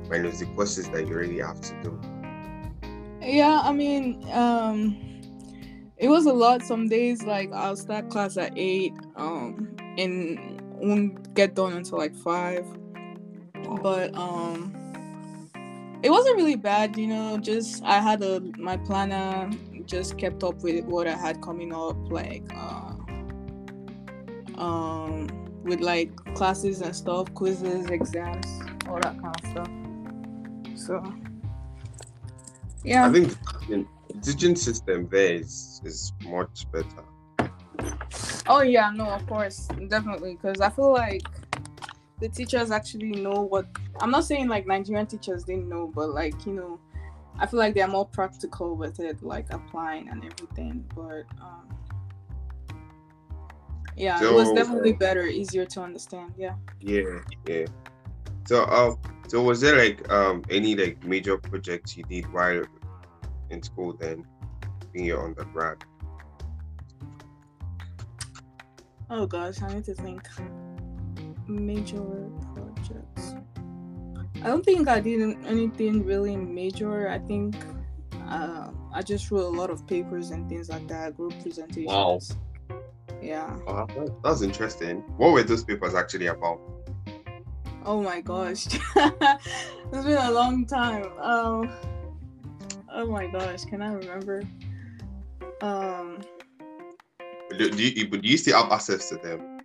when 0.08 0.24
it's 0.26 0.40
the 0.40 0.46
courses 0.46 0.88
that 0.90 1.06
you 1.06 1.14
really 1.14 1.38
have 1.38 1.60
to 1.60 1.82
do. 1.82 2.00
Yeah, 3.22 3.60
I 3.62 3.72
mean, 3.72 4.26
um, 4.32 4.96
it 5.98 6.08
was 6.08 6.26
a 6.26 6.32
lot. 6.32 6.62
Some 6.62 6.88
days, 6.88 7.22
like 7.22 7.52
I'll 7.52 7.76
start 7.76 8.10
class 8.10 8.36
at 8.36 8.52
eight, 8.56 8.94
um, 9.16 9.76
and 9.98 10.60
won't 10.80 11.34
get 11.34 11.54
done 11.54 11.74
until 11.74 11.98
like 11.98 12.16
five. 12.16 12.66
But 13.82 14.14
um 14.16 14.76
it 16.02 16.10
wasn't 16.10 16.36
really 16.36 16.56
bad, 16.56 16.96
you 16.96 17.06
know. 17.06 17.38
Just 17.38 17.84
I 17.84 18.00
had 18.00 18.22
a 18.22 18.40
my 18.58 18.76
planner, 18.78 19.50
just 19.84 20.18
kept 20.18 20.42
up 20.42 20.62
with 20.62 20.84
what 20.84 21.06
I 21.06 21.14
had 21.14 21.42
coming 21.42 21.74
up, 21.74 21.96
like 22.10 22.44
uh, 22.54 22.94
um, 24.60 25.26
with 25.64 25.80
like 25.80 26.14
classes 26.34 26.82
and 26.82 26.94
stuff, 26.94 27.32
quizzes, 27.34 27.86
exams, 27.86 28.46
all 28.88 29.00
that 29.00 29.20
kind 29.20 29.34
of 29.42 29.50
stuff. 29.50 29.70
So, 30.78 31.14
yeah. 32.84 33.06
I 33.06 33.12
think 33.12 33.36
the 33.68 33.86
teaching 34.22 34.54
system 34.54 35.08
there 35.08 35.34
is 35.34 35.80
is 35.84 36.12
much 36.24 36.70
better. 36.70 37.04
Oh 38.46 38.62
yeah, 38.62 38.90
no, 38.94 39.06
of 39.06 39.26
course, 39.26 39.68
definitely, 39.88 40.34
because 40.34 40.60
I 40.60 40.70
feel 40.70 40.92
like 40.92 41.22
the 42.20 42.28
teachers 42.28 42.70
actually 42.70 43.12
know 43.12 43.42
what 43.42 43.66
I'm 44.00 44.10
not 44.10 44.24
saying 44.24 44.48
like 44.48 44.66
Nigerian 44.66 45.06
teachers 45.06 45.44
didn't 45.44 45.68
know, 45.68 45.90
but 45.94 46.10
like 46.10 46.46
you 46.46 46.52
know, 46.52 46.80
I 47.38 47.46
feel 47.46 47.58
like 47.58 47.74
they're 47.74 47.88
more 47.88 48.06
practical 48.06 48.76
with 48.76 49.00
it, 49.00 49.22
like 49.22 49.46
applying 49.50 50.08
and 50.08 50.24
everything. 50.24 50.84
But 50.94 51.24
um, 51.40 51.79
Yeah, 54.00 54.18
So- 54.18 54.30
it 54.30 54.34
was 54.34 54.52
definitely 54.52 54.94
better, 54.94 55.26
easier 55.26 55.66
to 55.66 55.82
understand. 55.82 56.32
Yeah. 56.38 56.54
Yeah, 56.80 57.20
yeah. 57.46 57.66
So, 58.46 58.64
uh, 58.64 58.94
so 59.28 59.42
was 59.42 59.60
there 59.60 59.76
like 59.76 60.10
um 60.10 60.42
any 60.50 60.74
like 60.74 61.04
major 61.04 61.36
projects 61.36 61.96
you 61.96 62.04
did 62.04 62.24
while 62.32 62.64
in 63.50 63.62
school 63.62 63.92
then, 64.00 64.24
in 64.94 65.04
your 65.04 65.22
undergrad? 65.24 65.84
Oh 69.10 69.26
gosh, 69.26 69.60
I 69.62 69.68
need 69.74 69.84
to 69.84 69.94
think. 69.94 70.26
Major 71.46 72.30
projects. 72.54 73.34
I 74.42 74.46
don't 74.46 74.64
think 74.64 74.88
I 74.88 75.00
did 75.00 75.20
anything 75.46 76.04
really 76.04 76.36
major. 76.36 77.08
I 77.10 77.18
think 77.18 77.56
uh, 78.26 78.70
I 78.94 79.02
just 79.02 79.30
wrote 79.30 79.52
a 79.52 79.56
lot 79.60 79.68
of 79.68 79.86
papers 79.86 80.30
and 80.30 80.48
things 80.48 80.70
like 80.70 80.86
that, 80.88 81.16
group 81.16 81.34
presentations. 81.42 81.86
Wow. 81.86 82.20
Yeah. 83.22 83.56
Oh, 83.66 83.86
that- 83.86 84.16
that's 84.22 84.42
interesting. 84.42 85.00
What 85.16 85.32
were 85.32 85.42
those 85.42 85.64
papers 85.64 85.94
actually 85.94 86.26
about? 86.26 86.60
Oh 87.84 88.02
my 88.02 88.20
gosh. 88.20 88.66
it's 88.96 90.04
been 90.04 90.18
a 90.18 90.30
long 90.30 90.66
time. 90.66 91.06
Um 91.18 91.70
Oh 92.92 93.06
my 93.06 93.26
gosh, 93.28 93.64
can 93.64 93.82
I 93.82 93.92
remember? 93.92 94.42
Um 95.62 96.18
Do, 97.56 97.70
do 97.70 97.82
you 97.82 98.06
do 98.08 98.20
you 98.22 98.36
still 98.38 98.62
have 98.62 98.72
access 98.72 99.08
to 99.10 99.16
them? 99.16 99.58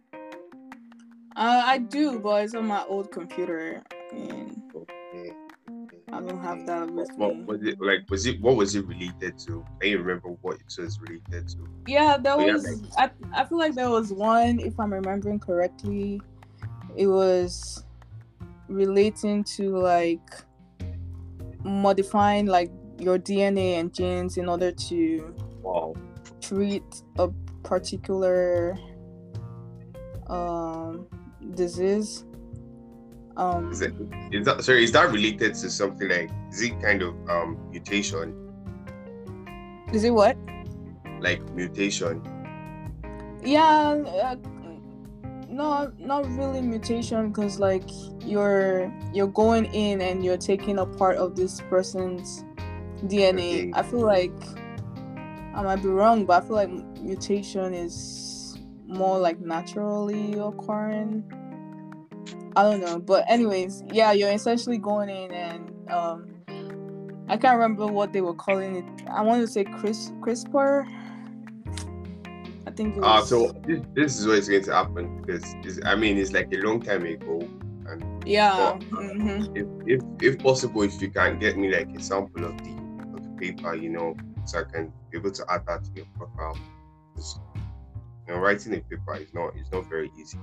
uh, 1.37 1.63
I 1.65 1.79
do, 1.79 2.19
but 2.19 2.45
it's 2.45 2.55
on 2.55 2.65
my 2.67 2.83
old 2.85 3.11
computer 3.11 3.83
and 4.13 4.61
Okay. 4.73 5.33
I 6.15 6.21
don't 6.21 6.41
have 6.41 6.65
that 6.65 6.89
with 6.91 7.11
What 7.17 7.35
me. 7.35 7.43
was 7.43 7.61
it 7.63 7.81
like? 7.81 8.09
Was 8.09 8.25
it 8.25 8.39
what 8.41 8.55
was 8.55 8.73
it 8.75 8.87
related 8.87 9.37
to? 9.39 9.65
Can 9.81 9.89
you 9.91 9.97
remember 9.97 10.29
what 10.41 10.55
it 10.55 10.73
was 10.77 10.97
related 11.01 11.49
to? 11.49 11.67
Yeah, 11.87 12.15
that 12.17 12.37
Oh, 12.37 12.39
yeah, 12.39 12.53
was. 12.53 12.81
I 12.97 13.11
I 13.33 13.43
feel 13.43 13.57
like 13.57 13.75
there 13.75 13.89
was 13.89 14.13
one, 14.13 14.59
if 14.61 14.79
I'm 14.79 14.93
remembering 14.93 15.39
correctly, 15.39 16.21
it 16.95 17.07
was 17.07 17.83
relating 18.69 19.43
to 19.43 19.77
like 19.77 20.29
modifying 21.65 22.45
like 22.45 22.71
your 22.97 23.19
DNA 23.19 23.79
and 23.79 23.93
genes 23.93 24.37
in 24.37 24.47
order 24.47 24.71
to 24.71 25.35
Wow. 25.61 25.95
treat 26.39 26.83
a 27.19 27.27
particular 27.63 28.77
um 30.27 31.07
disease. 31.55 32.23
Um, 33.37 33.71
Is 33.71 33.81
it 33.81 33.93
is 34.31 34.45
that 34.45 34.63
sorry? 34.63 34.83
Is 34.83 34.91
that 34.93 35.11
related 35.11 35.55
to 35.55 35.69
something 35.69 36.07
like? 36.07 36.29
Is 36.51 36.61
it 36.61 36.79
kind 36.81 37.01
of 37.01 37.13
um 37.29 37.57
mutation? 37.71 38.33
is 39.93 40.03
it 40.03 40.11
what? 40.11 40.37
Like 41.19 41.41
mutation? 41.53 42.21
yeah 43.43 43.93
uh, 44.23 44.35
no 45.47 45.91
not 45.99 46.25
really 46.31 46.61
mutation 46.61 47.29
because 47.29 47.59
like 47.59 47.83
you're 48.25 48.91
you're 49.13 49.27
going 49.27 49.65
in 49.65 50.01
and 50.01 50.25
you're 50.25 50.37
taking 50.37 50.79
a 50.79 50.85
part 50.85 51.17
of 51.17 51.35
this 51.35 51.61
person's 51.69 52.43
dna 53.05 53.69
Okay. 53.69 53.71
i 53.75 53.83
feel 53.83 54.01
like 54.01 54.33
i 55.53 55.61
might 55.61 55.81
be 55.83 55.89
wrong 55.89 56.25
but 56.25 56.41
i 56.41 56.47
feel 56.47 56.55
like 56.55 56.71
mutation 57.01 57.75
is 57.75 58.57
more 58.87 59.19
like 59.19 59.39
naturally 59.39 60.33
occurring 60.39 61.23
i 62.55 62.63
don't 62.63 62.81
know 62.81 62.99
but 62.99 63.25
anyways 63.27 63.83
yeah 63.91 64.11
you're 64.11 64.31
essentially 64.31 64.77
going 64.77 65.09
in 65.09 65.31
and 65.31 65.89
um 65.89 66.35
i 67.27 67.37
can't 67.37 67.55
remember 67.55 67.87
what 67.87 68.13
they 68.13 68.21
were 68.21 68.33
calling 68.33 68.75
it 68.75 68.85
i 69.09 69.21
want 69.21 69.41
to 69.41 69.47
say 69.47 69.63
Chris, 69.63 70.11
crispr 70.21 70.85
i 72.67 72.71
think 72.71 72.95
it 72.95 72.99
was 72.99 73.05
Ah, 73.05 73.21
so 73.21 73.51
this, 73.67 73.81
this 73.93 74.19
is 74.19 74.27
what 74.27 74.37
is 74.37 74.49
going 74.49 74.63
to 74.63 74.73
happen 74.73 75.21
because 75.21 75.79
I 75.85 75.95
mean 75.95 76.17
it's 76.17 76.31
like 76.31 76.51
a 76.53 76.57
long 76.57 76.81
time 76.81 77.05
ago, 77.05 77.47
and 77.87 78.03
Yeah. 78.27 78.57
Well, 78.57 78.79
mhm. 78.79 79.55
if, 79.55 79.67
if 79.87 80.01
if 80.21 80.39
possible, 80.39 80.81
if 80.81 80.99
you 81.01 81.09
can 81.11 81.39
get 81.39 81.57
me 81.57 81.71
like 81.71 81.89
a 81.95 82.01
sample 82.01 82.45
of 82.45 82.57
the 82.57 82.71
of 83.13 83.23
the 83.23 83.29
paper, 83.39 83.75
you 83.75 83.89
know, 83.89 84.15
so 84.45 84.59
I 84.59 84.63
can 84.63 84.91
be 85.11 85.17
able 85.17 85.31
to 85.31 85.45
add 85.49 85.65
that 85.67 85.83
to 85.85 85.91
your 85.95 86.05
profile. 86.17 86.57
you 88.27 88.33
know, 88.33 88.39
writing 88.39 88.73
a 88.73 88.79
paper 88.81 89.15
is 89.15 89.33
not 89.33 89.55
is 89.55 89.71
not 89.71 89.87
very 89.89 90.11
easy. 90.19 90.39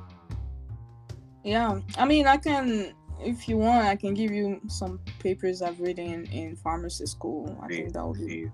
Yeah. 1.45 1.81
I 1.99 2.05
mean, 2.05 2.27
I 2.27 2.37
can, 2.37 2.95
if 3.21 3.49
you 3.49 3.59
want, 3.59 3.87
I 3.87 3.97
can 3.97 4.15
give 4.15 4.31
you 4.31 4.61
some 4.69 5.01
papers 5.19 5.63
I've 5.63 5.81
written 5.81 6.27
in 6.27 6.57
pharmacy 6.57 7.07
school. 7.07 7.59
I 7.63 7.69
think 7.69 7.93
that 7.95 8.07
would 8.07 8.19
be. 8.19 8.27
Please, 8.27 8.51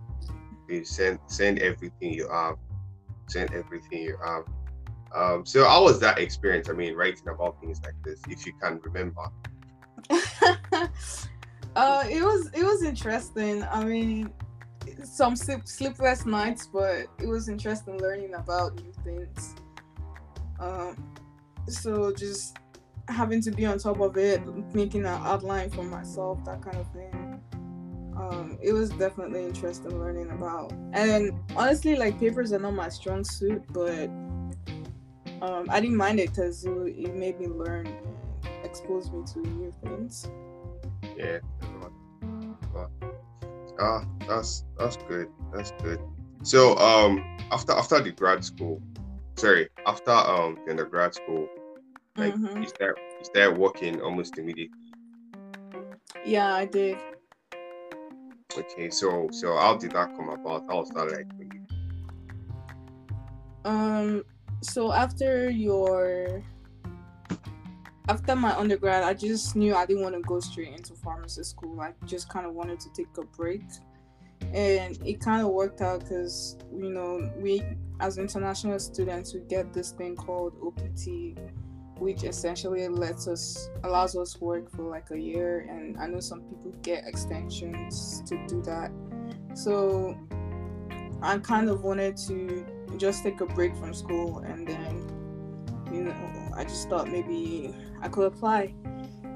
please 0.67 0.91
send 0.91 1.19
send 1.27 1.59
everything 1.59 2.13
you 2.13 2.29
have. 2.29 2.57
Send 3.29 3.53
everything 3.53 4.03
you 4.03 4.17
have. 4.25 4.45
Um, 5.15 5.47
so 5.47 5.67
how 5.67 5.85
was 5.85 6.01
that 6.01 6.19
experience? 6.19 6.69
I 6.69 6.73
mean, 6.73 6.95
writing 6.95 7.29
about 7.29 7.61
things 7.61 7.81
like 7.83 7.95
this, 8.05 8.21
if 8.29 8.47
you 8.47 8.53
can 8.61 8.81
remember. 8.81 9.23
uh, 10.11 12.05
it 12.09 12.23
was 12.23 12.51
it 12.55 12.63
was 12.63 12.83
interesting. 12.83 13.63
I 13.65 13.85
mean, 13.85 14.33
some 15.05 15.37
sleep, 15.37 15.67
sleepless 15.67 16.27
nights, 16.27 16.69
but 16.73 17.07
it 17.19 17.27
was 17.27 17.49
interesting 17.49 17.99
learning 17.99 18.35
about 18.35 18.75
new 18.77 18.93
things. 19.05 19.55
Um, 20.61 21.15
so 21.69 22.13
just 22.13 22.57
having 23.09 23.41
to 23.43 23.51
be 23.51 23.67
on 23.67 23.79
top 23.79 24.01
of 24.01 24.17
it, 24.17 24.43
making 24.75 25.01
an 25.01 25.21
outline 25.25 25.71
for 25.71 25.83
myself, 25.83 26.45
that 26.45 26.63
kind 26.63 26.77
of 26.77 26.93
thing. 26.93 27.41
Um, 28.17 28.59
it 28.61 28.73
was 28.73 28.91
definitely 28.91 29.45
interesting 29.45 29.99
learning 29.99 30.31
about. 30.31 30.73
And 30.93 31.33
honestly, 31.57 31.97
like 31.97 32.19
papers 32.19 32.53
are 32.53 32.59
not 32.59 32.75
my 32.75 32.89
strong 32.89 33.25
suit, 33.25 33.63
but 33.71 34.09
um, 35.41 35.67
I 35.69 35.81
didn't 35.81 35.97
mind 35.97 36.19
it 36.19 36.31
because 36.31 36.65
it, 36.65 37.15
made 37.15 37.39
me 37.39 37.47
learn 37.47 37.87
expose 38.65 39.11
me 39.11 39.23
to 39.33 39.39
new 39.41 39.73
things. 39.85 40.29
Yeah. 41.17 41.39
But, 42.73 42.91
ah, 43.81 44.05
that's 44.27 44.65
that's 44.77 44.97
good. 45.09 45.29
That's 45.55 45.73
good. 45.83 46.01
So 46.43 46.77
um 46.79 47.25
after 47.53 47.73
after 47.73 48.01
the 48.01 48.11
grad 48.11 48.45
school, 48.45 48.83
sorry, 49.37 49.69
after 49.87 50.11
um 50.11 50.59
in 50.59 50.77
the 50.77 50.83
undergrad 50.83 51.15
school, 51.15 51.49
like 52.19 52.35
Mhm. 52.35 52.63
you 52.63 52.69
start 52.69 52.99
you 53.19 53.25
start 53.25 53.57
working 53.59 54.01
almost 54.03 54.39
immediately. 54.39 54.77
Yeah, 56.25 56.55
I 56.55 56.67
did. 56.67 56.99
Okay, 58.57 58.91
so 58.91 59.29
so 59.31 59.57
how 59.57 59.77
did 59.77 59.93
that 59.93 60.15
come 60.17 60.29
about? 60.29 60.65
How 60.69 60.79
was 60.81 60.91
that 60.91 61.11
like 61.11 61.29
for 61.37 61.45
you? 61.45 61.67
Um, 63.65 64.25
so 64.63 64.93
after 64.93 65.51
your 65.51 66.43
after 68.09 68.35
my 68.35 68.57
undergrad, 68.57 69.05
I 69.05 69.13
just 69.15 69.55
knew 69.55 69.75
I 69.75 69.85
didn't 69.87 70.03
want 70.03 70.15
to 70.15 70.23
go 70.23 70.41
straight 70.41 70.73
into 70.73 70.95
pharmacy 70.95 71.43
school. 71.45 71.81
I 71.81 71.93
just 72.07 72.29
kind 72.29 72.47
of 72.47 72.55
wanted 72.55 72.81
to 72.81 72.89
take 72.95 73.09
a 73.19 73.25
break, 73.37 73.63
and 74.55 74.99
it 75.07 75.21
kind 75.21 75.43
of 75.43 75.53
worked 75.53 75.83
out 75.83 76.01
because 76.01 76.57
you 76.73 76.91
know 76.91 77.31
we 77.37 77.63
as 78.01 78.17
international 78.19 78.79
students 78.79 79.35
we 79.35 79.41
get 79.41 79.73
this 79.73 79.91
thing 79.93 80.17
called 80.17 80.55
OPT, 80.65 81.37
which 81.99 82.25
essentially 82.25 82.87
lets 82.89 83.27
us 83.27 83.69
allows 83.85 84.17
us 84.17 84.41
work 84.41 84.71
for 84.71 84.83
like 84.83 85.11
a 85.11 85.19
year, 85.19 85.67
and 85.69 85.99
I 85.99 86.07
know 86.07 86.21
some 86.21 86.43
people 86.43 86.73
get 86.83 87.05
extensions 87.07 88.23
to 88.27 88.47
do 88.47 88.63
that. 88.63 88.91
So 89.55 90.17
I 91.23 91.39
kind 91.39 91.69
of 91.69 91.83
wanted 91.83 92.17
to 92.29 92.65
just 92.97 93.23
take 93.23 93.41
a 93.41 93.47
break 93.47 93.75
from 93.77 93.93
school 93.93 94.39
and 94.39 94.67
then 94.67 95.07
you 95.93 96.03
know 96.03 96.51
i 96.57 96.65
just 96.65 96.89
thought 96.89 97.09
maybe 97.09 97.75
i 98.01 98.09
could 98.09 98.27
apply 98.27 98.75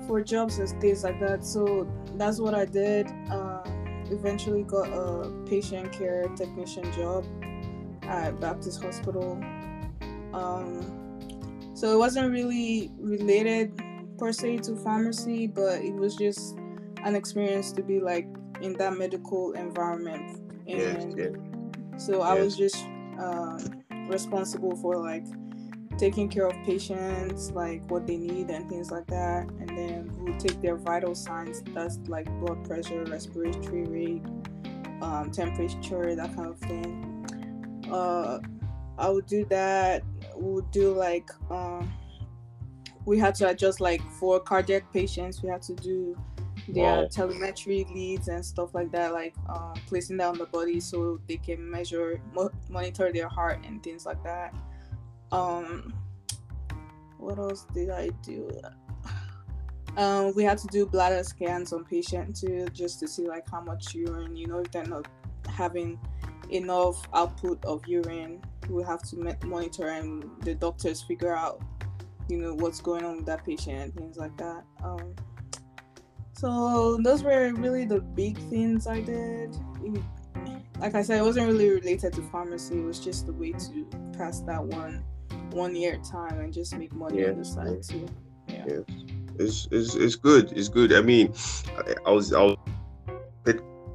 for 0.06 0.20
jobs 0.20 0.58
and 0.58 0.68
things 0.80 1.04
like 1.04 1.20
that. 1.20 1.44
So 1.44 1.86
that's 2.16 2.40
what 2.40 2.54
i 2.54 2.64
did. 2.64 3.06
Uh, 3.30 3.62
eventually 4.10 4.62
got 4.64 4.88
a 4.88 5.30
patient 5.46 5.92
care 5.92 6.28
technician 6.36 6.90
job 6.92 7.24
at 8.02 8.38
baptist 8.40 8.82
hospital. 8.82 9.40
Um, 10.34 11.01
so 11.82 11.92
it 11.92 11.98
wasn't 11.98 12.30
really 12.30 12.92
related 13.00 13.72
per 14.16 14.30
se 14.30 14.58
to 14.58 14.76
pharmacy 14.76 15.48
but 15.48 15.82
it 15.82 15.92
was 15.94 16.14
just 16.14 16.56
an 17.04 17.16
experience 17.16 17.72
to 17.72 17.82
be 17.82 17.98
like 17.98 18.28
in 18.60 18.72
that 18.74 18.96
medical 18.96 19.50
environment 19.54 20.38
Yes, 20.64 21.02
and 21.02 21.18
yeah. 21.18 21.98
so 21.98 22.20
I 22.22 22.34
Yes. 22.34 22.44
was 22.44 22.56
just 22.56 22.84
um, 23.18 23.58
responsible 24.08 24.76
for 24.76 24.96
like 24.96 25.26
taking 25.98 26.28
care 26.28 26.46
of 26.46 26.54
patients, 26.64 27.50
like 27.50 27.82
what 27.90 28.06
they 28.06 28.16
need 28.16 28.48
and 28.50 28.68
things 28.68 28.90
like 28.92 29.06
that. 29.08 29.48
And 29.60 29.68
then 29.76 30.10
we'll 30.18 30.38
take 30.38 30.60
their 30.62 30.76
vital 30.76 31.14
signs, 31.16 31.62
that's 31.74 31.98
like 32.06 32.26
blood 32.40 32.64
pressure, 32.64 33.04
respiratory 33.04 33.84
rate, 33.84 34.22
um, 35.02 35.30
temperature, 35.32 36.14
that 36.14 36.34
kind 36.36 36.48
of 36.48 36.58
thing. 36.60 37.88
Uh, 37.90 38.38
I 38.98 39.10
would 39.10 39.26
do 39.26 39.44
that. 39.46 40.02
We'll 40.36 40.62
do 40.70 40.92
like 40.94 41.30
um, 41.50 41.92
we 43.04 43.18
had 43.18 43.34
to 43.36 43.48
adjust 43.48 43.80
like 43.80 44.02
for 44.12 44.38
cardiac 44.40 44.92
patients, 44.92 45.42
we 45.42 45.48
had 45.48 45.62
to 45.62 45.74
do 45.74 46.16
their 46.68 47.02
Wow. 47.02 47.08
telemetry 47.10 47.84
leads 47.92 48.28
and 48.28 48.44
stuff 48.44 48.72
like 48.74 48.92
that, 48.92 49.12
like 49.12 49.34
um, 49.48 49.74
placing 49.86 50.16
that 50.18 50.28
on 50.28 50.38
the 50.38 50.46
body 50.46 50.78
so 50.78 51.18
they 51.28 51.36
can 51.36 51.68
measure, 51.68 52.20
mo- 52.32 52.52
monitor 52.68 53.12
their 53.12 53.28
heart 53.28 53.64
and 53.66 53.82
things 53.82 54.06
like 54.06 54.22
that. 54.22 54.54
um, 55.32 55.92
what 57.18 57.38
else 57.38 57.66
did 57.72 57.88
I 57.90 58.08
do? 58.22 58.50
Um, 59.96 60.32
we 60.34 60.42
had 60.44 60.58
to 60.58 60.66
do 60.68 60.86
bladder 60.86 61.22
scans 61.22 61.72
on 61.72 61.84
patients 61.84 62.40
too, 62.40 62.66
just 62.72 62.98
to 63.00 63.08
see 63.08 63.26
like 63.28 63.48
how 63.50 63.60
much 63.60 63.94
urine, 63.94 64.34
you 64.36 64.46
know, 64.46 64.58
if 64.58 64.70
they're 64.70 64.84
not 64.86 65.06
having 65.48 65.98
enough 66.50 67.06
output 67.14 67.64
of 67.64 67.86
urine, 67.86 68.40
we 68.68 68.82
have 68.84 69.02
to 69.10 69.36
monitor 69.44 69.88
and 69.88 70.24
the 70.40 70.54
doctors 70.54 71.02
figure 71.02 71.34
out, 71.34 71.60
you 72.28 72.38
know, 72.38 72.54
what's 72.54 72.80
going 72.80 73.04
on 73.04 73.16
with 73.16 73.26
that 73.26 73.44
patient 73.44 73.78
and 73.78 73.94
things 73.94 74.16
like 74.16 74.36
that. 74.38 74.64
Um, 74.82 75.14
so 76.32 76.98
those 77.02 77.22
were 77.22 77.52
really 77.54 77.84
the 77.84 78.00
big 78.00 78.38
things 78.50 78.86
I 78.86 79.00
did. 79.00 79.56
Like 80.80 80.94
I 80.94 81.02
said, 81.02 81.18
it 81.18 81.22
wasn't 81.22 81.46
really 81.46 81.70
related 81.70 82.12
to 82.14 82.22
pharmacy. 82.22 82.78
It 82.78 82.84
was 82.84 82.98
just 82.98 83.28
a 83.28 83.32
way 83.32 83.52
to 83.52 83.86
pass 84.16 84.40
that 84.40 84.62
one 84.62 85.04
one 85.50 85.76
year 85.76 85.98
time 85.98 86.40
and 86.40 86.52
just 86.52 86.76
make 86.76 86.94
money 86.94 87.20
yeah. 87.20 87.28
on 87.28 87.38
the 87.38 87.44
side 87.44 87.82
too. 87.82 88.06
Yeah. 88.48 88.64
Yes. 88.66 88.84
It's, 89.38 89.68
it's, 89.70 89.94
it's 89.94 90.16
good. 90.16 90.52
It's 90.52 90.68
good. 90.68 90.92
I 90.92 91.00
mean, 91.00 91.32
I, 91.76 91.94
I 92.06 92.10
was 92.10 92.32
I 92.32 92.42
was 92.42 92.56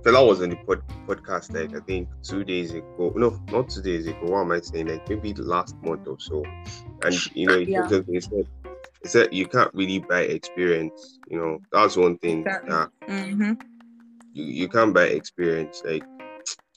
Fela 0.04 0.25
was 0.25 0.42
on 0.42 0.50
the 0.50 0.56
pod, 0.56 0.82
podcast 1.08 1.54
like 1.54 1.75
I 1.75 1.84
think 1.86 2.10
two 2.24 2.44
days 2.44 2.74
ago. 2.74 3.13
No, 3.16 3.39
not 3.51 3.70
two 3.70 3.82
days 3.82 4.08
ago. 4.08 4.20
What 4.24 4.42
am 4.42 4.51
I 4.51 4.62
saying? 4.62 4.88
Like 4.88 5.10
maybe 5.10 5.34
last 5.34 5.75
month 5.84 6.08
or 6.08 6.20
so. 6.20 6.44
And 7.04 7.36
you 7.36 7.48
know, 7.48 7.58
yeah. 7.58 7.84
he 7.88 8.22
said, 8.22 8.48
he 9.04 9.08
said 9.10 9.34
you 9.34 9.48
can't 9.48 9.74
really 9.74 10.00
buy 10.00 10.22
experience. 10.22 11.20
You 11.30 11.39
know, 11.39 11.60
that's 11.72 11.98
one 11.98 12.18
thing 12.20 12.42
exactly. 12.42 12.70
that 12.70 12.89
mm-hmm. 13.08 13.54
you, 14.34 14.44
you 14.46 14.70
can't 14.70 14.94
buy 14.94 15.06
experience. 15.06 15.82
Like 15.84 16.04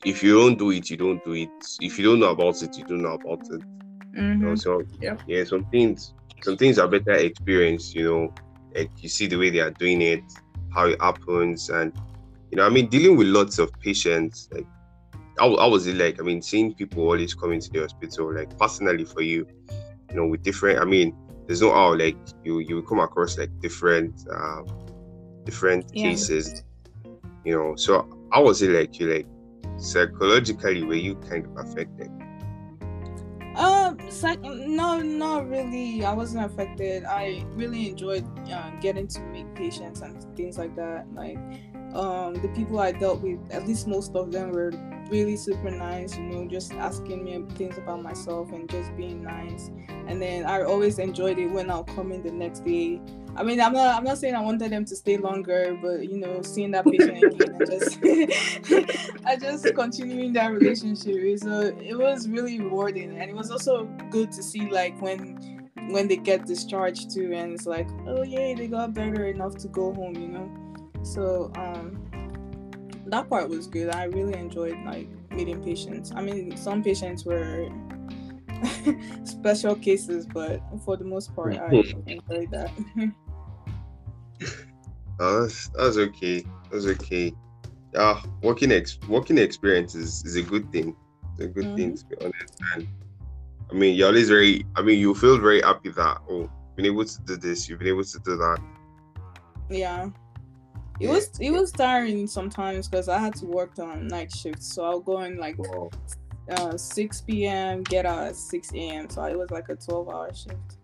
if 0.04 0.22
you 0.22 0.38
don't 0.38 0.58
do 0.58 0.70
it, 0.70 0.90
you 0.90 0.96
don't 0.96 1.24
do 1.24 1.32
it. 1.34 1.50
If 1.80 1.98
you 1.98 2.04
don't 2.04 2.20
know 2.20 2.30
about 2.30 2.62
it, 2.62 2.76
you 2.76 2.84
don't 2.84 3.02
know 3.02 3.14
about 3.14 3.40
it. 3.40 3.60
Mm-hmm. 3.60 4.18
You 4.18 4.34
know, 4.34 4.46
mm-hmm. 4.48 4.56
so 4.56 4.82
yeah. 5.00 5.16
yeah, 5.26 5.44
some 5.44 5.66
things 5.66 6.14
some 6.42 6.56
things 6.56 6.78
are 6.78 6.88
better 6.88 7.12
experience, 7.12 7.94
you 7.94 8.04
know, 8.04 8.34
like 8.74 8.90
you 8.98 9.08
see 9.08 9.26
the 9.26 9.36
way 9.36 9.50
they 9.50 9.60
are 9.60 9.70
doing 9.72 10.02
it, 10.02 10.22
how 10.72 10.86
it 10.86 11.00
happens, 11.00 11.70
and 11.70 11.92
you 12.50 12.57
know, 12.57 12.66
I 12.66 12.69
mean, 12.69 12.88
dealing 12.88 13.16
with 13.16 13.28
lots 13.28 13.59
of 13.59 13.73
patients, 13.80 14.49
like 14.52 14.66
how, 15.38 15.57
how 15.57 15.71
was 15.71 15.87
it 15.87 15.97
like? 15.97 16.21
I 16.21 16.23
mean, 16.23 16.42
seeing 16.42 16.75
people 16.75 17.04
always 17.04 17.35
coming 17.35 17.61
to 17.61 17.71
the 17.71 17.80
hospital, 17.80 18.35
like 18.35 18.59
personally 18.59 19.04
for 19.04 19.23
you, 19.23 19.47
you 20.11 20.16
know, 20.16 20.26
with 20.26 20.42
different. 20.42 20.80
I 20.80 20.85
mean, 20.85 21.16
there's 21.47 21.62
no 21.62 21.73
how 21.73 21.95
like 21.97 22.16
you 22.45 22.59
you 22.59 22.83
come 22.83 23.00
across 23.00 23.38
like 23.38 23.50
different 23.61 24.26
um, 24.30 24.66
different 25.45 25.90
yeah. 25.95 26.11
cases, 26.11 26.62
you 27.45 27.57
know. 27.57 27.76
So 27.76 28.09
how 28.33 28.45
was 28.45 28.62
it 28.62 28.71
like? 28.71 28.99
You 28.99 29.14
like 29.14 29.26
psychologically 29.78 30.83
were 30.83 30.95
you 30.95 31.14
kind 31.16 31.47
of 31.47 31.57
affected? 31.57 32.11
Um, 33.57 33.99
psych- 34.11 34.42
no, 34.42 35.00
not 35.00 35.49
really. 35.49 36.04
I 36.04 36.12
wasn't 36.12 36.45
affected. 36.45 37.04
I 37.04 37.45
really 37.54 37.90
enjoyed 37.90 38.25
uh, 38.49 38.71
getting 38.80 39.09
to 39.09 39.21
meet 39.23 39.52
patients 39.54 40.00
and 40.02 40.23
things 40.37 40.57
like 40.57 40.76
that. 40.76 41.12
Like, 41.14 41.38
um, 41.94 42.35
the 42.35 42.49
people 42.54 42.78
I 42.78 42.92
dealt 42.92 43.20
with, 43.20 43.38
at 43.50 43.66
least 43.66 43.87
most 43.87 44.14
of 44.14 44.32
them 44.32 44.52
were 44.52 44.73
really 45.09 45.37
super 45.37 45.70
nice. 45.70 46.16
You 46.16 46.23
know, 46.25 46.47
just 46.47 46.73
asking 46.75 47.25
me 47.25 47.44
things 47.56 47.78
about 47.78 48.02
myself 48.02 48.52
and 48.52 48.68
just 48.68 48.97
being 48.97 49.23
nice. 49.23 49.70
And 50.06 50.20
then 50.20 50.44
I 50.44 50.62
always 50.62 50.99
enjoyed 50.99 51.38
it 51.38 51.49
when 51.49 51.70
I'll 51.70 51.85
come 51.85 52.12
in 52.12 52.23
the 52.23 52.32
next 52.32 52.64
day 52.64 53.00
I 53.37 53.42
mean, 53.42 53.61
I'm 53.61 53.73
not. 53.73 53.97
I'm 53.97 54.04
not 54.04 54.18
saying 54.18 54.35
I 54.35 54.40
wanted 54.40 54.73
them 54.73 54.85
to 54.85 54.97
stay 54.97 55.16
longer, 55.16 55.78
but 55.80 56.09
you 56.09 56.18
know, 56.18 56.42
seeing 56.42 56.73
that 56.73 56.85
patient 56.85 57.23
again, 57.23 57.56
I 57.61 57.64
just, 57.64 57.99
I 59.26 59.37
just 59.37 59.75
continuing 59.75 60.32
that 60.32 60.49
relationship. 60.49 61.38
So 61.38 61.61
it 61.80 61.97
was 61.97 62.28
really 62.28 62.59
rewarding, 62.61 63.18
and 63.18 63.30
it 63.30 63.37
was 63.37 63.50
also 63.50 63.85
good 64.11 64.32
to 64.32 64.42
see 64.42 64.68
like 64.70 65.00
when, 65.00 65.70
when 65.90 66.09
they 66.09 66.16
get 66.16 66.47
discharged 66.47 67.14
too, 67.14 67.32
and 67.32 67.52
it's 67.52 67.66
like, 67.66 67.88
oh 68.06 68.23
yay, 68.23 68.54
they 68.54 68.66
got 68.66 68.94
better 68.94 69.26
enough 69.26 69.56
to 69.59 69.68
go 69.68 69.94
home, 69.94 70.16
you 70.16 70.28
know. 70.28 70.69
So 71.02 71.50
um, 71.57 71.99
that 73.06 73.28
part 73.28 73.49
was 73.49 73.67
good. 73.67 73.95
I 73.95 74.04
really 74.04 74.34
enjoyed 74.34 74.76
like 74.84 75.08
meeting 75.30 75.63
patients. 75.63 76.13
I 76.15 76.23
mean, 76.23 76.56
some 76.56 76.82
patients 76.82 77.25
were 77.25 77.69
special 79.25 79.75
cases, 79.75 80.26
but 80.26 80.60
for 80.84 80.97
the 80.97 81.04
most 81.04 81.34
part, 81.34 81.56
I 81.56 81.69
enjoyed 82.06 82.50
that. 82.50 82.71
oh, 85.21 85.43
that's, 85.43 85.69
that's 85.69 85.97
okay. 85.97 86.45
That's 86.71 86.86
okay. 86.86 87.32
Yeah, 87.95 88.23
working 88.43 88.71
ex 88.71 88.99
working 89.08 89.39
experience 89.39 89.95
is, 89.95 90.25
is 90.25 90.36
a 90.36 90.43
good 90.43 90.71
thing. 90.71 90.97
It's 91.32 91.41
a 91.45 91.49
good 91.49 91.65
mm-hmm. 91.65 91.76
thing 91.76 91.97
to 91.97 92.06
be 92.06 92.17
honest. 92.21 92.60
And 92.75 92.89
I 93.71 93.75
mean, 93.75 93.97
you're 93.97 94.08
always 94.08 94.28
very. 94.28 94.65
I 94.76 94.82
mean, 94.82 94.99
you 94.99 95.15
feel 95.15 95.39
very 95.39 95.60
happy 95.63 95.91
that 95.91 96.19
oh, 96.30 96.49
been 96.76 96.86
able 96.86 97.04
to 97.04 97.21
do 97.23 97.36
this. 97.36 97.69
You've 97.69 97.80
been 97.80 97.89
able 97.89 98.04
to 98.04 98.19
do 98.21 98.36
that. 98.36 98.58
Yeah. 99.69 100.10
It 101.00 101.06
yeah. 101.06 101.13
was 101.13 101.30
it 101.41 101.50
was 101.50 101.73
tiring 101.73 102.26
sometimes 102.26 102.86
because 102.86 103.08
I 103.08 103.19
had 103.19 103.34
to 103.36 103.47
work 103.47 103.78
on 103.78 104.06
night 104.06 104.30
shifts, 104.30 104.75
so 104.75 104.84
I'll 104.84 105.00
go 105.00 105.23
in 105.23 105.39
like 105.39 105.58
wow 105.58 105.91
uh, 106.50 106.76
6 106.76 107.21
p.m. 107.23 107.82
get 107.82 108.06
out 108.06 108.28
at 108.28 108.36
6 108.36 108.73
a.m. 108.75 109.08
So 109.08 109.23
it 109.25 109.39
was 109.39 109.50
like 109.50 109.69
a 109.69 109.76
12 109.76 110.08
hour 110.08 110.30
shift. 110.34 110.76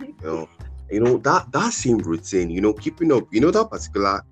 you 0.00 0.14
know, 0.22 0.48
you 0.90 1.00
know 1.00 1.16
that 1.18 1.50
that 1.52 1.72
same 1.72 1.98
routine, 1.98 2.50
you 2.50 2.60
know, 2.60 2.72
keeping 2.72 3.12
up, 3.12 3.24
you 3.32 3.40
know, 3.40 3.50
that 3.50 3.70
particular 3.70 4.22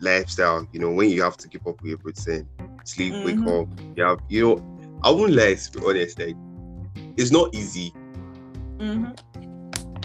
lifestyle, 0.00 0.66
you 0.72 0.80
know, 0.80 0.90
when 0.90 1.10
you 1.10 1.22
have 1.22 1.36
to 1.38 1.48
keep 1.48 1.66
up 1.66 1.80
with 1.82 1.90
your 1.90 1.98
routine, 2.02 2.48
sleep, 2.84 3.12
mm-hmm. 3.12 3.44
wake 3.44 3.54
up, 3.54 3.68
you 3.96 4.04
have, 4.04 4.20
you 4.28 4.42
know, 4.42 5.00
I 5.02 5.10
won't 5.10 5.32
lie 5.32 5.54
to 5.54 5.72
be 5.72 5.86
honest, 5.86 6.18
like 6.18 6.36
it's 7.16 7.30
not 7.30 7.54
easy. 7.54 7.92
Mm-hmm. 8.78 9.12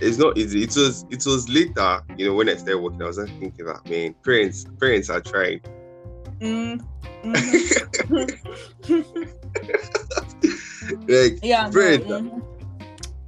It's 0.02 0.18
not 0.18 0.38
easy. 0.38 0.64
It 0.64 0.76
was 0.76 1.06
it 1.12 1.24
was 1.26 1.48
later, 1.48 2.02
you 2.18 2.28
know, 2.28 2.34
when 2.34 2.50
I 2.50 2.56
started 2.56 2.80
working, 2.80 3.02
I 3.04 3.06
was 3.06 3.18
thinking 3.18 3.66
that 3.66 3.88
man, 3.88 4.16
parents 4.24 4.66
parents 4.80 5.10
are 5.10 5.22
trying. 5.22 5.62
Mm-hmm. 6.40 6.88
like 11.08 11.40
yeah, 11.44 11.70
parents, 11.70 12.08
no, 12.08 12.20
mm-hmm. 12.20 12.40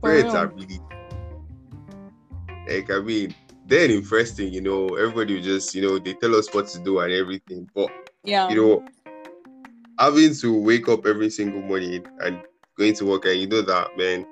parents 0.02 0.34
are 0.34 0.48
really 0.48 0.80
like 2.68 2.90
I 2.90 3.00
mean, 3.00 3.36
then 3.68 3.92
in 3.92 4.02
first 4.02 4.36
thing, 4.36 4.52
you 4.52 4.62
know, 4.62 4.96
everybody 4.96 5.40
just, 5.42 5.76
you 5.76 5.84
know, 5.84 6.00
they 6.00 6.14
tell 6.14 6.36
us 6.36 6.52
what 6.54 6.68
to 6.70 6.80
do 6.80 7.00
and 7.00 7.14
everything. 7.14 7.70
But 7.76 7.92
yeah, 8.24 8.50
you 8.50 8.56
know, 8.56 8.86
having 10.00 10.34
to 10.34 10.60
wake 10.60 10.90
up 10.90 11.06
every 11.06 11.30
single 11.30 11.62
morning 11.62 12.04
and 12.22 12.42
going 12.78 12.96
to 12.96 13.06
work 13.06 13.26
and 13.26 13.40
you 13.40 13.48
know 13.48 13.62
that 13.62 13.96
man, 13.96 14.26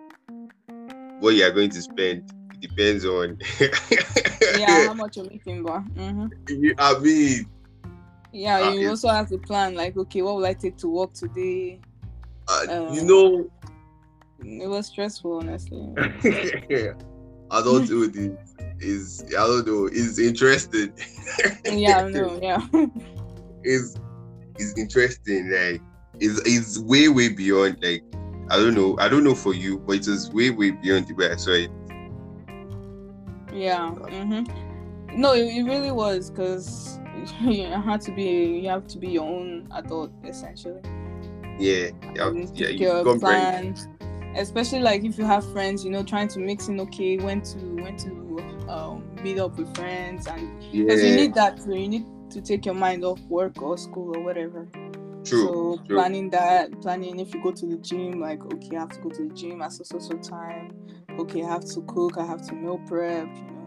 what 1.22 1.36
you 1.36 1.44
are 1.46 1.52
going 1.52 1.70
to 1.70 1.82
spend 1.82 2.32
depends 2.60 3.06
on 3.06 3.40
yeah 4.58 4.86
how 4.88 4.94
much 4.94 5.18
you're 5.18 5.26
making, 5.26 5.64
but 5.64 5.84
mm-hmm. 5.96 6.72
I 6.78 7.00
mean 7.00 7.48
yeah, 8.34 8.62
uh, 8.62 8.72
you 8.72 8.90
also 8.90 9.10
have 9.10 9.28
to 9.30 9.38
plan 9.38 9.76
like, 9.76 9.98
okay, 9.98 10.22
what 10.22 10.36
will 10.36 10.46
I 10.46 10.54
take 10.54 10.78
to 10.78 10.88
work 10.88 11.14
today? 11.14 11.80
Uh, 12.48 12.66
um, 12.70 12.94
you 12.94 13.04
know, 13.04 13.50
it 14.40 14.68
was 14.68 14.88
stressful, 14.88 15.40
honestly. 15.40 15.94
I 17.52 17.62
don't 17.62 17.84
is, 17.84 18.32
is 18.80 19.26
I 19.38 19.46
don't 19.46 19.68
know, 19.68 19.88
is 19.88 20.18
interesting. 20.18 20.94
yeah, 21.66 22.08
no, 22.08 22.40
yeah. 22.42 22.66
is 23.64 23.98
is 24.58 24.78
interesting. 24.78 25.52
Like, 25.52 25.82
is 26.22 26.40
is 26.42 26.80
way 26.80 27.10
way 27.10 27.30
beyond. 27.30 27.80
Like, 27.82 28.04
I 28.52 28.58
don't 28.58 28.74
know, 28.74 28.98
I 29.00 29.08
don't 29.08 29.24
know 29.24 29.34
for 29.34 29.54
you, 29.54 29.80
but 29.80 29.96
it 29.96 30.08
is 30.08 30.30
way 30.30 30.50
way 30.50 30.72
beyond 30.72 31.08
the 31.08 31.14
way 31.14 31.32
I 31.32 31.38
saw 31.38 31.52
it. 31.52 31.72
Yeah. 33.54 33.96
Mm-hmm. 33.96 35.22
No, 35.22 35.34
it, 35.34 35.46
it 35.46 35.64
really 35.64 35.92
was 35.92 36.30
because 36.30 37.00
you 37.42 37.64
have 37.64 38.02
to 38.02 38.12
be 38.12 38.60
you 38.60 38.68
have 38.68 38.88
to 38.88 38.98
be 38.98 39.08
your 39.08 39.24
own 39.24 39.70
adult 39.74 40.12
essentially. 40.26 40.82
Yeah, 41.60 41.92
yeah, 42.14 42.32
yeah. 42.54 42.68
You 42.68 43.20
plan, 43.22 43.74
especially 44.36 44.82
like 44.82 45.06
if 45.06 45.18
you 45.18 45.24
have 45.24 45.50
friends, 45.54 45.86
you 45.86 45.92
know, 45.92 46.04
trying 46.04 46.28
to 46.30 46.40
mix 46.40 46.68
in. 46.68 46.78
Okay, 46.82 47.18
when 47.20 47.42
to 47.44 47.58
when 47.58 47.96
to 47.98 48.70
um, 48.70 49.16
meet 49.24 49.40
up 49.40 49.58
with 49.58 49.74
friends, 49.78 50.28
and 50.28 50.60
because 50.74 51.02
yeah. 51.02 51.10
you 51.10 51.16
need 51.16 51.34
that, 51.36 51.58
you 51.66 51.88
need 51.88 52.06
to 52.32 52.42
take 52.42 52.66
your 52.66 52.76
mind 52.76 53.06
off 53.06 53.22
work 53.30 53.62
or 53.62 53.78
school 53.78 54.18
or 54.18 54.22
whatever. 54.22 54.68
True. 55.24 55.40
So 55.40 55.82
true. 55.86 55.98
planning 55.98 56.30
that, 56.32 56.82
planning 56.82 57.20
if 57.20 57.34
you 57.34 57.42
go 57.44 57.52
to 57.52 57.66
the 57.66 57.78
gym, 57.78 58.20
like 58.20 58.44
okay, 58.44 58.76
I 58.76 58.80
have 58.80 58.90
to 58.90 59.00
go 59.00 59.10
to 59.10 59.28
the 59.28 59.34
gym 59.34 59.62
at 59.62 59.72
so 59.72 59.84
so 59.84 60.00
so 60.00 60.18
time. 60.18 60.72
Okay, 61.20 61.44
I 61.44 61.50
have 61.50 61.66
to 61.66 61.82
cook. 61.84 62.18
I 62.18 62.26
have 62.26 62.42
to 62.48 62.56
meal 62.56 62.80
prep. 62.88 63.28
You 63.36 63.44
know 63.44 63.62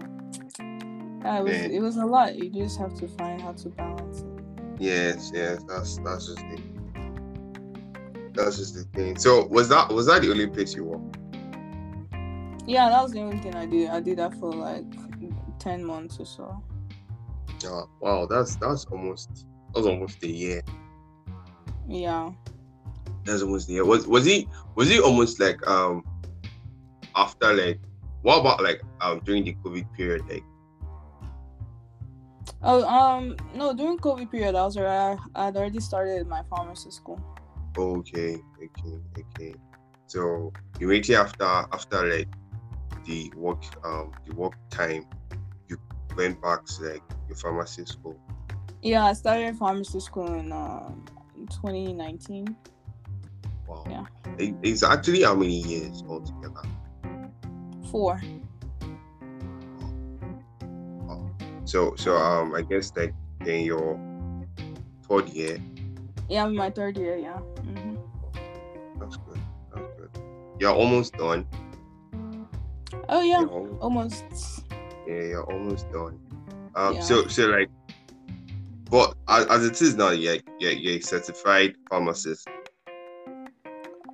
yeah, 1.25 1.39
it 1.39 1.45
was 1.45 1.57
it 1.57 1.81
was 1.81 1.97
a 1.97 2.05
lot. 2.05 2.37
You 2.37 2.51
just 2.51 2.79
have 2.79 2.95
to 2.99 3.09
find 3.09 3.41
how 3.41 3.53
to 3.53 3.69
balance 3.71 4.21
it. 4.21 4.27
Yes, 4.79 5.31
yes, 5.35 5.63
that's 5.67 5.99
that's 5.99 6.27
just 6.27 6.39
the 6.39 6.61
that's 8.35 8.59
just 8.59 8.75
the 8.75 8.85
thing. 8.95 9.17
So 9.17 9.47
was 9.47 9.69
that 9.71 9.91
was 9.91 10.07
that 10.07 10.23
the 10.23 10.31
only 10.31 10.47
place 10.49 10.75
you 10.75 10.85
were? 10.85 11.01
Yeah, 12.67 12.89
that 12.91 13.03
was 13.03 13.13
the 13.13 13.21
only 13.21 13.39
thing 13.39 13.55
I 13.55 13.67
did. 13.67 13.89
I 13.89 14.01
did 14.01 14.19
that 14.19 14.35
for 14.35 14.53
like 14.53 14.85
ten 15.59 15.85
months 15.85 16.21
or 16.21 16.27
so. 16.27 16.63
Yeah, 17.63 17.83
wow, 18.01 18.27
that's 18.27 18.57
that's 18.57 18.85
almost 18.87 19.47
that 19.73 19.81
was 19.81 19.87
almost 19.87 20.23
a 20.25 20.29
year. 20.29 20.63
Yeah. 21.87 22.33
That's 23.25 23.43
almost 23.43 23.69
a 23.69 23.73
year. 23.73 23.85
Was 23.85 24.07
was 24.07 24.25
he 24.25 24.49
was 24.75 24.89
he 24.89 25.01
almost 25.01 25.41
like 25.41 25.65
um 25.67 26.05
after 27.17 27.53
like 27.53 27.81
what 28.23 28.41
about 28.41 28.63
like 28.63 28.81
um 29.01 29.21
during 29.25 29.45
the 29.45 29.55
COVID 29.65 29.93
period? 29.93 30.23
Like 30.29 30.45
Oh, 32.63 32.83
um, 32.89 33.37
no, 33.55 33.75
during 33.75 33.99
COVID 33.99 34.31
period, 34.31 34.55
I 34.55 34.65
was 34.65 34.77
already, 34.77 35.21
I'd 35.35 35.57
already 35.57 35.81
started 35.81 36.27
my 36.27 36.43
pharmacy 36.49 36.91
school. 36.91 37.21
okay, 37.77 38.39
okay, 38.63 38.99
okay. 39.19 39.55
So 40.07 40.53
immediately 40.81 41.17
after 41.17 41.45
after 41.45 42.07
like 42.09 42.29
the 43.05 43.31
work 43.37 43.63
um 43.85 44.13
the 44.27 44.35
work 44.35 44.55
time, 44.71 45.05
you 45.69 45.79
went 46.17 46.41
back 46.43 46.65
to 46.65 46.83
like 46.93 47.03
your 47.29 47.37
pharmacy 47.37 47.85
school. 47.85 48.19
Yeah, 48.83 49.05
I 49.07 49.13
started 49.15 49.57
pharmacy 49.57 50.01
school 50.01 50.33
in 50.35 50.53
um 50.53 51.05
2019. 51.47 52.57
Wow. 53.67 53.85
Yeah. 53.89 54.05
It's 54.39 54.83
actually 54.83 55.23
how 55.23 55.35
many 55.35 55.61
years 55.61 56.03
altogether? 56.09 56.63
Four. 57.91 58.21
So 61.65 61.95
so 61.97 62.17
um 62.17 62.55
I 62.55 62.63
guess 62.63 62.93
like 62.95 63.15
in 63.47 63.65
your 63.65 63.99
third 65.09 65.29
year, 65.31 65.59
Yeah, 66.29 66.47
my 66.47 66.71
third 66.71 66.97
year. 66.97 67.17
Yeah. 67.17 67.39
hmm 67.65 67.97
that's 69.01 69.17
good. 69.17 69.41
That's 69.75 69.89
good. 69.99 70.11
You're 70.61 70.73
almost 70.77 71.15
done. 71.15 71.47
Oh 73.09 73.23
yeah, 73.23 73.45
almost, 73.49 73.81
almost. 73.81 74.25
yeah, 75.09 75.35
you're 75.35 75.49
almost 75.51 75.91
done. 75.91 76.21
Um 76.77 76.95
Yeah. 76.95 77.01
so 77.01 77.27
so 77.29 77.49
like 77.49 77.71
but 78.95 79.17
as, 79.27 79.67
it 79.67 79.83
is 79.83 79.97
now, 79.97 80.11
you're, 80.11 80.37
you're, 80.61 80.71
you're 80.71 80.99
a 80.99 81.01
certified 81.01 81.75
pharmacist. 81.91 82.47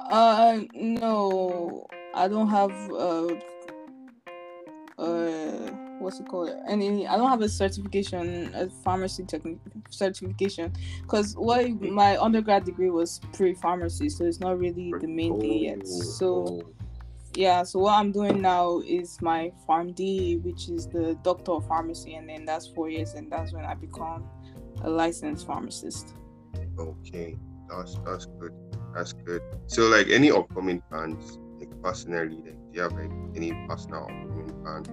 Uh, 0.08 0.60
no, 0.72 1.86
I 2.14 2.26
don't 2.28 2.48
have 2.48 2.72
uh, 2.90 3.26
uh, 4.96 5.70
what's 5.98 6.18
it 6.18 6.26
called? 6.28 6.50
Any, 6.66 7.06
I 7.06 7.18
don't 7.18 7.28
have 7.28 7.42
a 7.42 7.48
certification, 7.50 8.50
a 8.54 8.70
pharmacy 8.82 9.24
technique 9.24 9.58
certification, 9.90 10.72
because 11.02 11.34
what 11.36 11.70
my 11.82 12.16
undergrad 12.16 12.64
degree 12.64 12.88
was 12.88 13.20
pre-pharmacy, 13.34 14.08
so 14.08 14.24
it's 14.24 14.40
not 14.40 14.58
really 14.58 14.94
the 14.98 15.06
main 15.06 15.38
thing 15.38 15.58
yet. 15.58 15.82
Oh, 15.82 16.00
So 16.00 16.72
yeah, 17.34 17.64
so 17.64 17.80
what 17.80 17.98
I'm 17.98 18.12
doing 18.12 18.40
now 18.40 18.80
is 18.80 19.20
my 19.20 19.52
PharmD, 19.68 20.42
which 20.42 20.70
is 20.70 20.86
the 20.86 21.18
doctor 21.22 21.52
of 21.52 21.68
pharmacy, 21.68 22.14
and 22.14 22.26
then 22.26 22.46
that's 22.46 22.66
four 22.66 22.88
years, 22.88 23.12
and 23.12 23.30
that's 23.30 23.52
when 23.52 23.66
I 23.66 23.74
become 23.74 24.24
a 24.82 24.90
licensed 24.90 25.46
pharmacist. 25.46 26.14
Okay, 26.78 27.36
that's 27.68 27.98
that's 28.04 28.26
good. 28.38 28.52
That's 28.94 29.12
good. 29.12 29.42
So, 29.66 29.88
like, 29.88 30.08
any 30.08 30.30
upcoming 30.30 30.82
plans, 30.90 31.38
like 31.58 31.70
personally, 31.82 32.36
like, 32.44 32.54
do 32.54 32.72
you 32.72 32.80
have 32.82 32.92
like 32.92 33.10
any 33.36 33.52
personal 33.68 34.02
upcoming 34.02 34.52
plans, 34.62 34.88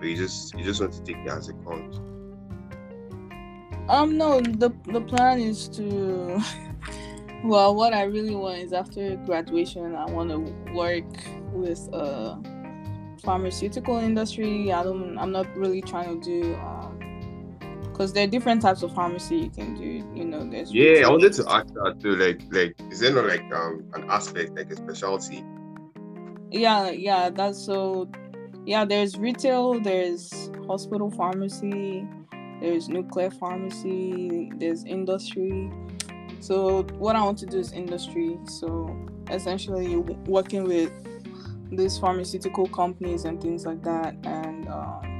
or 0.00 0.06
you 0.06 0.16
just 0.16 0.54
you 0.54 0.64
just 0.64 0.80
want 0.80 0.92
to 0.94 1.02
take 1.02 1.18
it 1.18 1.28
as 1.28 1.48
it 1.48 1.56
comes? 1.64 1.98
Um, 3.88 4.16
no, 4.16 4.40
the 4.40 4.70
the 4.86 5.00
plan 5.00 5.40
is 5.40 5.68
to. 5.70 6.40
Well, 7.44 7.76
what 7.76 7.92
I 7.92 8.04
really 8.04 8.34
want 8.34 8.58
is 8.58 8.72
after 8.72 9.14
graduation, 9.18 9.94
I 9.94 10.06
want 10.06 10.30
to 10.30 10.38
work 10.72 11.04
with 11.52 11.78
a 11.92 12.40
pharmaceutical 13.22 13.98
industry. 13.98 14.72
I 14.72 14.82
don't. 14.82 15.16
I'm 15.18 15.30
not 15.32 15.46
really 15.56 15.82
trying 15.82 16.20
to 16.22 16.42
do. 16.42 16.54
Um, 16.56 16.85
because 17.96 18.12
there 18.12 18.24
are 18.24 18.30
different 18.30 18.60
types 18.60 18.82
of 18.82 18.94
pharmacy 18.94 19.36
you 19.36 19.50
can 19.50 19.74
do. 19.74 20.04
You 20.14 20.26
know, 20.26 20.46
there's 20.48 20.70
Yeah, 20.72 21.06
I 21.06 21.10
wanted 21.10 21.32
to 21.34 21.50
ask 21.50 21.66
that 21.72 21.96
too. 22.02 22.14
Like, 22.16 22.42
like, 22.50 22.76
is 22.92 23.00
there 23.00 23.14
not 23.14 23.24
like 23.24 23.42
um 23.54 23.84
an 23.94 24.10
aspect 24.10 24.54
like 24.54 24.70
a 24.70 24.76
specialty? 24.76 25.42
Yeah, 26.50 26.90
yeah, 26.90 27.30
that's 27.30 27.64
so. 27.64 28.10
Yeah, 28.66 28.84
there's 28.84 29.16
retail, 29.16 29.80
there's 29.80 30.50
hospital 30.66 31.10
pharmacy, 31.10 32.06
there's 32.60 32.88
nuclear 32.88 33.30
pharmacy, 33.30 34.50
there's 34.56 34.84
industry. 34.84 35.70
So 36.40 36.82
what 36.98 37.14
I 37.16 37.22
want 37.22 37.38
to 37.38 37.46
do 37.46 37.58
is 37.60 37.72
industry. 37.72 38.36
So 38.46 38.94
essentially, 39.30 39.96
working 40.26 40.64
with 40.64 40.92
these 41.70 41.96
pharmaceutical 41.96 42.66
companies 42.66 43.24
and 43.24 43.40
things 43.40 43.64
like 43.64 43.82
that, 43.84 44.16
and 44.24 44.68
um, 44.68 45.15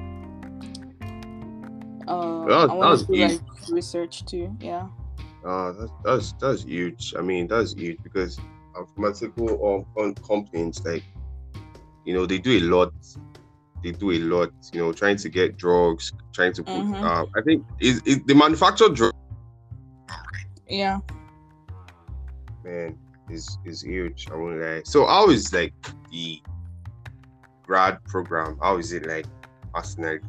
uh, 2.09 2.45
That- 2.47 2.71
I 2.71 2.75
want 2.75 2.91
that's 2.99 3.03
to 3.09 3.13
do 3.13 3.27
like 3.27 3.71
research 3.71 4.25
too. 4.27 4.55
Yeah. 4.61 4.89
Uh, 5.45 5.73
that's 5.73 5.93
that's 6.05 6.33
that's 6.41 6.63
huge. 6.65 7.15
I 7.19 7.23
mean, 7.23 7.47
that's 7.47 7.73
huge 7.75 7.99
because 8.03 8.39
pharmaceutical 8.95 9.87
um, 9.99 10.15
companies 10.17 10.85
like, 10.85 11.05
you 12.05 12.15
know, 12.15 12.27
they 12.27 12.39
do 12.39 12.53
a 12.59 12.61
lot. 12.61 12.93
They 13.85 13.93
do 13.93 14.11
a 14.11 14.19
lot. 14.19 14.51
You 14.73 14.81
know, 14.81 14.93
trying 14.93 15.17
to 15.19 15.29
get 15.29 15.57
drugs, 15.57 16.13
trying 16.33 16.53
to 16.55 16.63
put. 16.65 16.75
Mhm. 16.75 17.03
Uh, 17.03 17.27
I 17.37 17.43
think 17.43 17.65
is 17.81 18.03
is 18.03 18.21
the 18.27 18.35
manufactured 18.35 18.95
drug 18.95 19.13
Yeah. 20.69 20.99
man 22.65 22.99
is 23.31 23.59
is 23.65 23.83
huge. 23.83 24.29
I 24.33 24.35
won't 24.37 24.61
lie. 24.61 24.83
So 24.85 25.07
how 25.07 25.31
is 25.31 25.53
like 25.53 25.75
the 26.11 26.41
grad 27.65 28.03
program? 28.05 28.59
How 28.61 28.79
is 28.79 28.93
it 28.93 29.07
like 29.07 29.27
personally? 29.73 30.21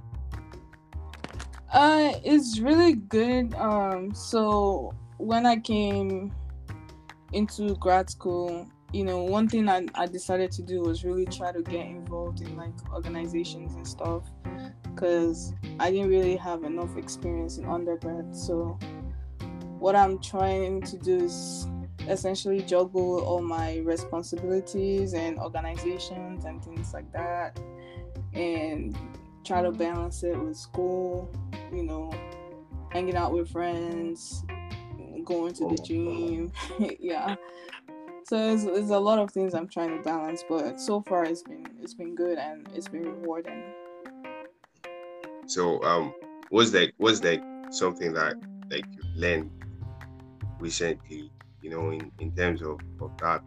Uh, 1.71 2.13
it's 2.23 2.59
really 2.59 2.93
good. 2.93 3.53
Um, 3.55 4.13
so 4.13 4.93
when 5.17 5.45
I 5.45 5.57
came 5.57 6.33
into 7.33 7.75
grad 7.75 8.09
school, 8.09 8.67
you 8.93 9.03
know, 9.03 9.23
one 9.23 9.49
thing 9.49 9.67
I, 9.67 9.85
I 9.95 10.05
decided 10.05 10.51
to 10.53 10.61
do 10.61 10.81
was 10.81 11.03
really 11.03 11.25
try 11.25 11.51
to 11.51 11.61
get 11.61 11.85
involved 11.85 12.39
in 12.41 12.55
like 12.55 12.71
organizations 12.93 13.75
and 13.75 13.85
stuff, 13.85 14.23
because 14.83 15.53
I 15.79 15.91
didn't 15.91 16.09
really 16.09 16.37
have 16.37 16.63
enough 16.63 16.95
experience 16.95 17.57
in 17.57 17.65
undergrad. 17.65 18.33
So 18.33 18.79
what 19.77 19.95
I'm 19.95 20.19
trying 20.19 20.81
to 20.83 20.97
do 20.97 21.17
is 21.17 21.67
essentially 22.07 22.61
juggle 22.61 23.19
all 23.25 23.41
my 23.41 23.79
responsibilities 23.79 25.13
and 25.13 25.37
organizations 25.37 26.45
and 26.45 26.63
things 26.63 26.93
like 26.93 27.11
that, 27.11 27.59
and 28.33 28.97
try 29.47 29.61
to 29.61 29.71
balance 29.71 30.23
it 30.23 30.37
with 30.37 30.57
school 30.57 31.31
you 31.71 31.83
know, 31.83 32.11
hanging 32.91 33.15
out 33.15 33.33
with 33.33 33.49
friends, 33.49 34.43
going 35.23 35.53
to 35.53 35.67
the 35.69 35.77
gym. 35.83 36.51
yeah. 36.99 37.35
So 38.25 38.53
it's, 38.53 38.63
it's 38.63 38.89
a 38.89 38.99
lot 38.99 39.19
of 39.19 39.31
things 39.31 39.53
I'm 39.53 39.67
trying 39.67 39.97
to 39.97 40.03
balance, 40.03 40.43
but 40.47 40.79
so 40.79 41.01
far 41.01 41.23
it's 41.23 41.43
been 41.43 41.65
it's 41.81 41.93
been 41.93 42.15
good 42.15 42.37
and 42.37 42.67
it's 42.75 42.87
been 42.87 43.03
rewarding. 43.03 43.63
So 45.45 45.81
um, 45.83 46.13
was 46.51 46.73
like 46.73 46.93
was 46.97 47.23
like 47.23 47.41
something 47.69 48.13
that 48.13 48.35
like 48.69 48.85
you 48.91 49.03
learned 49.15 49.51
recently, 50.59 51.31
you 51.61 51.69
know, 51.69 51.91
in, 51.91 52.11
in 52.19 52.33
terms 52.33 52.61
of, 52.61 52.79
of 53.01 53.17
that 53.19 53.41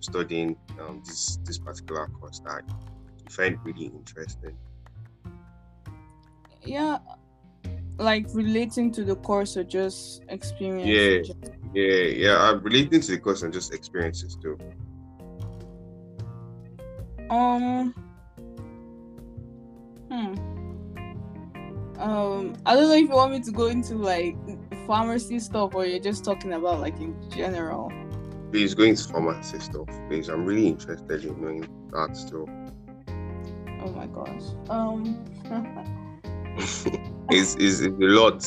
studying 0.00 0.56
um 0.80 1.02
this 1.04 1.38
this 1.44 1.58
particular 1.58 2.06
course 2.08 2.40
that 2.40 2.62
you 2.68 3.30
find 3.30 3.58
really 3.64 3.86
interesting. 3.86 4.56
Yeah, 6.64 6.98
like 7.98 8.26
relating 8.32 8.92
to 8.92 9.04
the 9.04 9.16
course 9.16 9.56
or 9.56 9.64
just 9.64 10.22
experience. 10.28 10.88
Yeah. 10.88 11.48
Yeah, 11.74 12.02
yeah. 12.02 12.38
I'm 12.38 12.62
relating 12.62 13.00
to 13.00 13.10
the 13.12 13.18
course 13.18 13.42
and 13.42 13.52
just 13.52 13.74
experiences 13.74 14.36
too. 14.40 14.58
Um. 17.30 17.92
Hmm. 20.10 20.34
Um, 22.00 22.56
I 22.64 22.74
don't 22.74 22.88
know 22.88 22.94
if 22.94 23.02
you 23.02 23.08
want 23.08 23.32
me 23.32 23.40
to 23.40 23.50
go 23.50 23.66
into 23.66 23.96
like 23.96 24.36
pharmacy 24.86 25.40
stuff 25.40 25.74
or 25.74 25.84
you're 25.84 25.98
just 25.98 26.24
talking 26.24 26.52
about 26.52 26.80
like 26.80 26.98
in 27.00 27.16
general. 27.30 27.92
Please 28.52 28.72
going 28.72 28.94
to 28.94 29.04
pharmacy 29.04 29.58
stuff. 29.58 29.88
Please, 30.08 30.28
I'm 30.28 30.46
really 30.46 30.68
interested 30.68 31.24
in 31.24 31.42
knowing 31.42 31.68
that 31.92 32.16
still. 32.16 32.48
Oh 33.82 33.90
my 33.90 34.06
gosh. 34.06 34.42
Um. 34.70 35.24
it's, 36.58 36.86
it's, 37.30 37.56
it's 37.56 37.80
a 37.82 37.90
lot. 37.90 38.44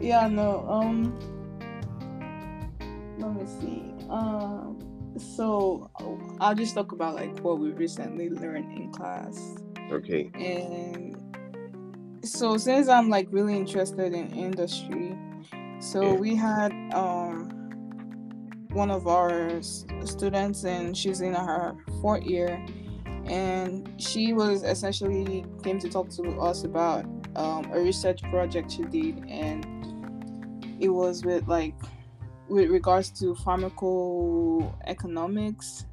yeah. 0.00 0.26
No. 0.28 0.64
Um. 0.68 1.18
Let 3.18 3.34
me 3.34 3.46
see. 3.60 3.94
Um. 4.08 4.78
So 5.18 5.90
I'll 6.40 6.54
just 6.54 6.74
talk 6.74 6.92
about 6.92 7.14
like 7.16 7.38
what 7.40 7.58
we 7.58 7.70
recently 7.72 8.30
learned 8.30 8.72
in 8.78 8.92
class. 8.92 9.56
Okay. 9.90 10.30
and 10.34 11.16
so 12.22 12.58
since 12.58 12.88
i'm 12.88 13.08
like 13.08 13.26
really 13.30 13.56
interested 13.56 14.12
in 14.12 14.30
industry 14.32 15.16
so 15.80 16.02
Yeah. 16.02 16.12
we 16.12 16.34
had 16.34 16.72
um 16.92 17.48
one 18.70 18.90
of 18.90 19.06
our 19.06 19.62
students 20.04 20.64
and 20.64 20.94
she's 20.94 21.22
in 21.22 21.32
her 21.32 21.74
fourth 22.02 22.22
year 22.24 22.62
and 23.28 24.00
she 24.00 24.32
was 24.32 24.62
essentially 24.62 25.44
came 25.62 25.78
to 25.78 25.88
talk 25.88 26.08
to 26.10 26.40
us 26.40 26.64
about 26.64 27.04
um, 27.36 27.70
a 27.72 27.80
research 27.80 28.22
project 28.24 28.72
she 28.72 28.82
did. 28.84 29.24
And 29.28 30.76
it 30.80 30.88
was 30.88 31.24
with 31.24 31.46
like 31.46 31.74
with 32.48 32.70
regards 32.70 33.10
to 33.20 33.34
pharmacoeconomics. 33.34 35.84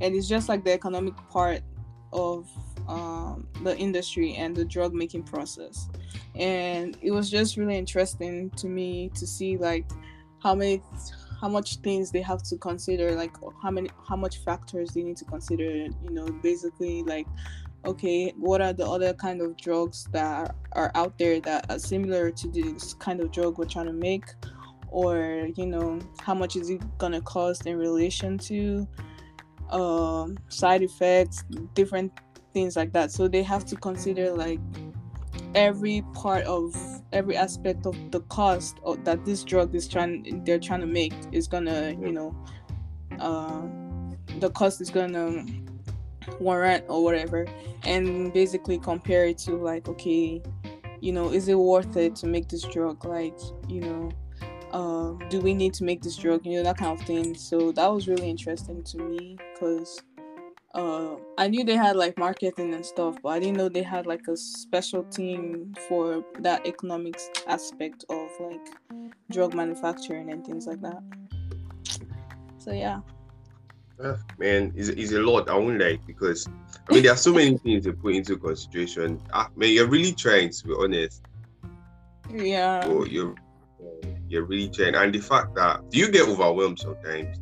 And 0.00 0.14
it's 0.14 0.28
just 0.28 0.48
like 0.48 0.64
the 0.64 0.72
economic 0.72 1.14
part 1.28 1.60
of 2.12 2.48
um, 2.88 3.46
the 3.62 3.76
industry 3.76 4.34
and 4.36 4.56
the 4.56 4.64
drug 4.64 4.94
making 4.94 5.24
process. 5.24 5.90
And 6.34 6.96
it 7.02 7.10
was 7.10 7.30
just 7.30 7.58
really 7.58 7.76
interesting 7.76 8.48
to 8.50 8.66
me 8.66 9.10
to 9.14 9.26
see 9.26 9.58
like 9.58 9.84
how 10.42 10.54
many 10.54 10.82
how 11.40 11.48
much 11.48 11.76
things 11.76 12.10
they 12.10 12.22
have 12.22 12.42
to 12.42 12.56
consider 12.56 13.14
like 13.14 13.32
how 13.62 13.70
many 13.70 13.88
how 14.08 14.16
much 14.16 14.38
factors 14.38 14.90
they 14.90 15.02
need 15.02 15.16
to 15.16 15.24
consider 15.24 15.64
you 15.64 16.10
know 16.10 16.26
basically 16.42 17.02
like 17.04 17.26
okay 17.86 18.32
what 18.36 18.60
are 18.60 18.72
the 18.72 18.84
other 18.84 19.12
kind 19.14 19.40
of 19.40 19.56
drugs 19.56 20.08
that 20.12 20.54
are 20.72 20.90
out 20.94 21.18
there 21.18 21.40
that 21.40 21.70
are 21.70 21.78
similar 21.78 22.30
to 22.30 22.48
this 22.48 22.94
kind 22.94 23.20
of 23.20 23.30
drug 23.32 23.58
we're 23.58 23.64
trying 23.64 23.86
to 23.86 23.92
make? 23.92 24.24
Or 24.90 25.48
you 25.56 25.66
know 25.66 25.98
how 26.20 26.34
much 26.34 26.56
is 26.56 26.70
it 26.70 26.80
gonna 26.98 27.20
cost 27.20 27.66
in 27.66 27.76
relation 27.76 28.38
to 28.38 28.88
um, 29.70 30.38
side 30.48 30.82
effects 30.82 31.44
different 31.74 32.10
things 32.54 32.74
like 32.74 32.92
that. 32.94 33.12
So 33.12 33.28
they 33.28 33.42
have 33.42 33.66
to 33.66 33.76
consider 33.76 34.32
like 34.32 34.60
every 35.54 36.02
part 36.14 36.44
of 36.44 36.74
every 37.12 37.36
aspect 37.36 37.86
of 37.86 38.10
the 38.10 38.20
cost 38.22 38.78
of, 38.84 39.04
that 39.04 39.24
this 39.24 39.42
drug 39.42 39.74
is 39.74 39.88
trying 39.88 40.42
they're 40.44 40.58
trying 40.58 40.80
to 40.80 40.86
make 40.86 41.14
is 41.32 41.46
gonna 41.46 41.96
you 42.00 42.12
know 42.12 42.34
uh, 43.18 43.62
the 44.38 44.50
cost 44.50 44.80
is 44.80 44.90
gonna 44.90 45.44
warrant 46.40 46.84
or 46.88 47.02
whatever. 47.02 47.46
And 47.84 48.32
basically 48.32 48.78
compare 48.78 49.26
it 49.26 49.38
to 49.38 49.56
like 49.56 49.88
okay 49.88 50.42
you 51.00 51.12
know 51.12 51.30
is 51.30 51.48
it 51.48 51.54
worth 51.54 51.96
it 51.96 52.16
to 52.16 52.26
make 52.26 52.48
this 52.48 52.62
drug? 52.62 53.04
Like 53.04 53.38
you 53.68 53.80
know 53.80 54.10
uh, 54.72 55.12
do 55.30 55.40
we 55.40 55.54
need 55.54 55.72
to 55.74 55.84
make 55.84 56.02
this 56.02 56.16
drug? 56.16 56.44
You 56.44 56.58
know 56.58 56.64
that 56.64 56.76
kind 56.76 56.98
of 56.98 57.06
thing. 57.06 57.34
So 57.34 57.72
that 57.72 57.86
was 57.86 58.08
really 58.08 58.28
interesting 58.28 58.82
to 58.84 58.98
me 58.98 59.38
because 59.54 60.02
uh, 60.78 61.16
I 61.36 61.48
knew 61.48 61.64
they 61.64 61.76
had 61.76 61.96
like 61.96 62.16
marketing 62.16 62.72
and 62.72 62.86
stuff, 62.86 63.16
but 63.22 63.30
I 63.30 63.40
didn't 63.40 63.56
know 63.56 63.68
they 63.68 63.82
had 63.82 64.06
like 64.06 64.28
a 64.28 64.36
special 64.36 65.02
team 65.04 65.74
for 65.88 66.24
that 66.38 66.64
economics 66.66 67.28
aspect 67.48 68.04
of 68.08 68.28
like 68.38 68.68
drug 69.32 69.54
manufacturing 69.54 70.30
and 70.30 70.46
things 70.46 70.66
like 70.66 70.80
that. 70.82 71.02
So 72.58 72.72
yeah. 72.72 73.00
Uh, 74.02 74.16
man, 74.38 74.72
it's, 74.76 74.88
it's 74.88 75.10
a 75.10 75.18
lot. 75.18 75.48
I 75.50 75.56
won't 75.56 75.80
like 75.80 76.06
because 76.06 76.46
I 76.88 76.94
mean 76.94 77.02
there 77.02 77.12
are 77.12 77.16
so 77.16 77.34
many 77.34 77.58
things 77.64 77.84
to 77.84 77.92
put 77.92 78.14
into 78.14 78.36
consideration. 78.36 79.20
Ah, 79.32 79.48
man, 79.56 79.70
you're 79.70 79.88
really 79.88 80.12
trying 80.12 80.50
to 80.50 80.66
be 80.66 80.74
honest. 80.78 81.22
Yeah. 82.32 82.84
So 82.84 83.04
you're 83.04 83.34
you're 84.28 84.44
really 84.44 84.68
trying, 84.68 84.94
and 84.94 85.12
the 85.12 85.18
fact 85.18 85.56
that 85.56 85.90
do 85.90 85.98
you 85.98 86.12
get 86.12 86.28
overwhelmed 86.28 86.78
sometimes? 86.78 87.36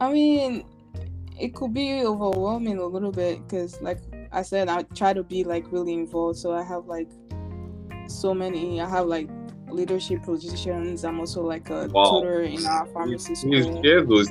I 0.00 0.12
mean, 0.12 0.64
it 1.38 1.54
could 1.54 1.74
be 1.74 2.02
overwhelming 2.02 2.78
a 2.78 2.86
little 2.86 3.12
bit 3.12 3.46
because 3.46 3.80
like 3.82 3.98
i 4.32 4.42
said 4.42 4.68
i 4.68 4.82
try 4.94 5.12
to 5.12 5.22
be 5.22 5.44
like 5.44 5.70
really 5.72 5.92
involved 5.92 6.38
so 6.38 6.52
i 6.52 6.62
have 6.62 6.86
like 6.86 7.10
so 8.06 8.32
many 8.32 8.80
i 8.80 8.88
have 8.88 9.06
like 9.06 9.28
leadership 9.74 10.22
positions. 10.22 11.04
I'm 11.04 11.20
also 11.20 11.42
like 11.42 11.68
a 11.70 11.88
wow. 11.88 12.20
tutor 12.20 12.42
in 12.42 12.64
our 12.64 12.86
pharmacy 12.86 13.34
school. 13.34 13.54
you 13.54 13.82
share 13.82 14.02
those 14.02 14.30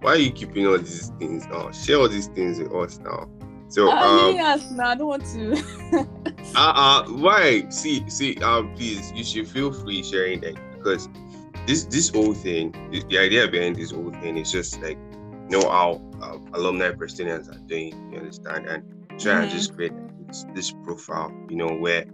why 0.00 0.12
are 0.12 0.16
you 0.16 0.30
keeping 0.32 0.66
all 0.66 0.78
these 0.78 1.12
things 1.18 1.46
now 1.46 1.70
share 1.70 1.98
all 1.98 2.08
these 2.08 2.28
things 2.28 2.58
with 2.58 2.72
us 2.72 2.98
now? 2.98 3.28
So 3.68 3.88
uh, 3.90 3.94
um, 3.94 4.34
yes 4.34 4.70
no 4.72 4.84
i 4.84 4.94
don't 4.94 5.08
want 5.08 5.24
to. 5.26 6.08
Uh 6.56 6.72
uh 6.74 7.08
why? 7.08 7.68
See 7.70 8.08
see 8.10 8.36
um 8.42 8.74
please 8.74 9.12
you 9.12 9.24
should 9.24 9.48
feel 9.48 9.72
free 9.72 10.02
sharing 10.02 10.40
that 10.40 10.56
because 10.74 11.08
this 11.66 11.84
this 11.84 12.08
whole 12.08 12.34
thing 12.34 12.72
the, 12.90 13.02
the 13.08 13.18
idea 13.18 13.48
behind 13.48 13.76
this 13.76 13.92
whole 13.92 14.10
thing 14.10 14.36
is 14.36 14.50
just 14.50 14.82
like 14.82 14.98
know 15.52 15.68
how 15.68 16.02
uh, 16.22 16.38
alumni 16.54 16.90
Prestonians 16.92 17.48
are 17.54 17.58
doing, 17.66 18.10
you 18.12 18.18
understand, 18.18 18.66
and 18.66 18.82
try 19.20 19.34
mm-hmm. 19.34 19.48
to 19.48 19.50
just 19.50 19.74
create 19.74 19.92
this, 20.26 20.46
this, 20.54 20.72
profile, 20.84 21.32
you 21.48 21.56
know, 21.56 21.68
where 21.68 22.04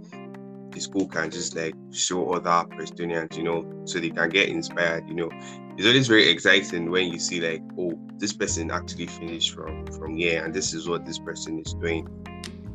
the 0.70 0.80
school 0.80 1.06
can 1.06 1.30
just 1.30 1.56
like 1.56 1.74
show 1.92 2.32
other 2.32 2.68
Prestonians, 2.76 3.36
you 3.36 3.44
know, 3.44 3.64
so 3.84 3.98
they 3.98 4.10
can 4.10 4.28
get 4.28 4.48
inspired, 4.48 5.08
you 5.08 5.14
know. 5.14 5.30
It's 5.76 5.86
always 5.86 6.08
very 6.08 6.28
exciting 6.28 6.90
when 6.90 7.12
you 7.12 7.18
see 7.20 7.40
like, 7.40 7.62
oh, 7.78 7.98
this 8.18 8.32
person 8.32 8.70
actually 8.70 9.06
finished 9.06 9.54
from 9.54 9.86
from 9.86 10.16
here, 10.16 10.44
and 10.44 10.52
this 10.52 10.74
is 10.74 10.88
what 10.88 11.06
this 11.06 11.18
person 11.18 11.60
is 11.60 11.72
doing. 11.74 12.08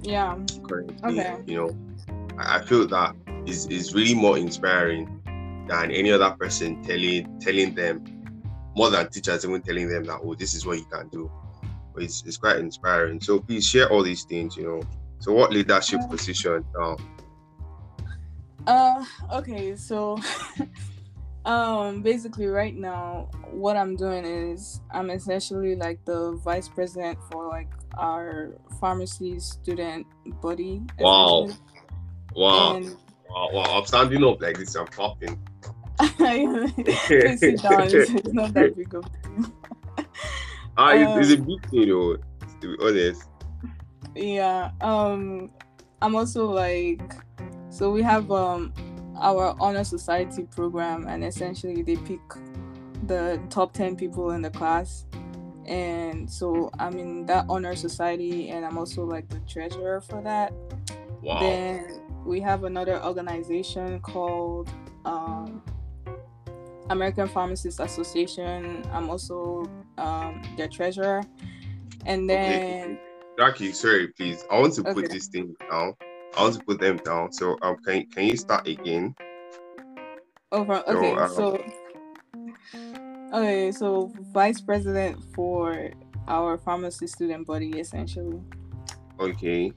Yeah. 0.01 0.37
Currently, 0.67 0.95
okay. 1.03 1.37
You 1.45 1.57
know, 1.57 1.77
I, 2.37 2.59
I 2.59 2.61
feel 2.61 2.87
that 2.87 3.15
is 3.45 3.67
is 3.67 3.93
really 3.93 4.15
more 4.15 4.37
inspiring 4.37 5.19
than 5.67 5.91
any 5.91 6.11
other 6.11 6.31
person 6.31 6.81
telling 6.83 7.39
telling 7.39 7.75
them 7.75 8.22
more 8.75 8.89
than 8.89 9.09
teachers 9.09 9.45
even 9.45 9.61
telling 9.61 9.87
them 9.87 10.03
that 10.05 10.19
oh 10.23 10.35
this 10.35 10.53
is 10.53 10.65
what 10.65 10.77
you 10.77 10.85
can 10.85 11.07
do. 11.09 11.31
It's, 11.95 12.23
it's 12.25 12.37
quite 12.37 12.57
inspiring. 12.57 13.21
So 13.21 13.39
please 13.39 13.67
share 13.67 13.91
all 13.91 14.03
these 14.03 14.23
things 14.23 14.57
you 14.57 14.63
know. 14.63 14.81
So 15.19 15.31
what 15.31 15.51
leadership 15.51 16.01
uh, 16.01 16.07
position 16.07 16.65
um 16.79 16.97
uh 18.67 19.03
okay 19.33 19.75
so 19.75 20.17
um 21.45 22.01
basically 22.01 22.45
right 22.45 22.75
now 22.75 23.29
what 23.51 23.75
i'm 23.75 23.95
doing 23.95 24.23
is 24.23 24.79
i'm 24.91 25.09
essentially 25.09 25.75
like 25.75 26.03
the 26.05 26.33
vice 26.43 26.69
president 26.69 27.19
for 27.29 27.49
like 27.49 27.67
our 27.97 28.57
pharmacy 28.79 29.39
student 29.39 30.07
body 30.41 30.81
wow. 30.99 31.49
wow. 32.35 32.75
And, 32.77 32.95
wow 33.29 33.49
wow. 33.51 33.63
I'm 33.63 33.85
standing 33.85 34.23
up 34.23 34.41
like 34.41 34.57
this 34.57 34.75
i'm 34.75 34.87
clapping 35.97 37.37
sit 37.37 37.61
down. 37.61 37.81
It's, 37.83 37.93
it's, 37.93 38.33
not 38.33 38.53
that 38.53 38.75
big 38.75 38.93
of 38.93 39.05
Ah, 40.77 40.91
um, 40.91 41.19
it's, 41.19 41.31
a 41.31 41.37
big 41.37 41.69
thing, 41.69 41.89
though. 41.89 42.17
To 42.61 42.77
be 42.77 42.83
honest. 42.83 43.29
Yeah. 44.15 44.71
Um, 44.81 45.51
I'm 46.01 46.15
also 46.15 46.49
like, 46.49 47.01
so 47.69 47.91
we 47.91 48.01
have 48.01 48.31
um 48.31 48.73
our 49.19 49.55
honor 49.59 49.83
society 49.83 50.43
program, 50.43 51.07
and 51.07 51.23
essentially 51.23 51.81
they 51.83 51.95
pick 51.97 52.21
the 53.07 53.39
top 53.49 53.73
ten 53.73 53.95
people 53.95 54.31
in 54.31 54.41
the 54.41 54.49
class, 54.49 55.05
and 55.65 56.29
so 56.29 56.71
I'm 56.79 56.97
in 56.97 57.25
that 57.27 57.45
honor 57.49 57.75
society, 57.75 58.49
and 58.49 58.65
I'm 58.65 58.77
also 58.77 59.03
like 59.03 59.29
the 59.29 59.39
treasurer 59.41 60.01
for 60.01 60.21
that. 60.23 60.53
Wow. 61.21 61.39
Then 61.39 62.01
we 62.25 62.41
have 62.41 62.63
another 62.63 63.03
organization 63.03 63.99
called 63.99 64.69
um, 65.05 65.61
American 66.89 67.27
Pharmacists 67.27 67.79
Association. 67.79 68.83
I'm 68.91 69.09
also 69.09 69.65
um, 69.97 70.41
their 70.57 70.67
treasurer. 70.67 71.23
And 72.05 72.29
then. 72.29 72.83
Okay. 72.83 72.99
Jackie, 73.37 73.71
sorry, 73.71 74.09
please. 74.09 74.43
I 74.51 74.59
want 74.59 74.73
to 74.75 74.81
okay. 74.81 74.93
put 74.93 75.09
this 75.09 75.27
thing 75.27 75.55
down. 75.71 75.93
I 76.37 76.43
want 76.43 76.55
to 76.55 76.63
put 76.63 76.79
them 76.79 76.97
down. 76.97 77.31
So, 77.31 77.57
um, 77.61 77.77
can 77.85 78.05
can 78.07 78.25
you 78.25 78.37
start 78.37 78.67
again? 78.67 79.15
Over. 80.51 80.83
Okay. 80.87 81.15
So, 81.15 81.17
um, 81.17 81.29
so, 81.33 81.63
okay. 83.33 83.71
So, 83.71 84.11
vice 84.33 84.61
president 84.61 85.23
for 85.33 85.89
our 86.27 86.57
pharmacy 86.57 87.07
student 87.07 87.47
body, 87.47 87.79
essentially. 87.79 88.41
Okay. 89.19 89.73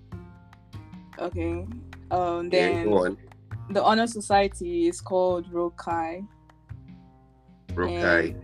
Okay. 1.18 1.66
Um. 2.10 2.50
Then 2.50 2.90
yeah, 2.90 3.08
the 3.70 3.82
honor 3.82 4.06
society 4.06 4.88
is 4.88 5.00
called 5.00 5.50
Rho 5.52 5.70
Okay. 7.78 8.36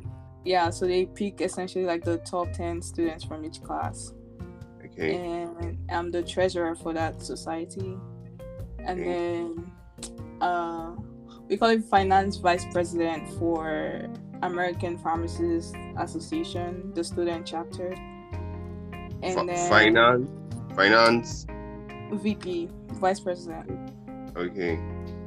yeah, 0.44 0.70
so 0.70 0.86
they 0.86 1.06
pick 1.06 1.40
essentially 1.40 1.84
like 1.84 2.04
the 2.04 2.18
top 2.18 2.52
10 2.52 2.82
students 2.82 3.24
from 3.24 3.44
each 3.44 3.62
class. 3.62 4.12
Okay. 4.84 5.14
And 5.14 5.78
I'm 5.90 6.10
the 6.10 6.22
treasurer 6.22 6.74
for 6.74 6.92
that 6.92 7.22
society. 7.22 7.96
And 8.78 9.00
okay. 9.00 9.04
then 9.04 9.72
uh, 10.40 10.92
we 11.48 11.56
call 11.56 11.70
it 11.70 11.84
finance 11.84 12.36
vice 12.36 12.66
president 12.72 13.28
for 13.38 14.08
American 14.42 14.98
Pharmacists 14.98 15.72
Association, 15.96 16.92
the 16.94 17.04
student 17.04 17.46
chapter. 17.46 17.92
And 19.22 19.24
F- 19.24 19.46
then 19.46 19.70
finance, 19.70 20.28
finance, 20.74 21.46
VP, 22.12 22.68
vice 22.94 23.20
president. 23.20 23.92
Okay. 24.36 24.80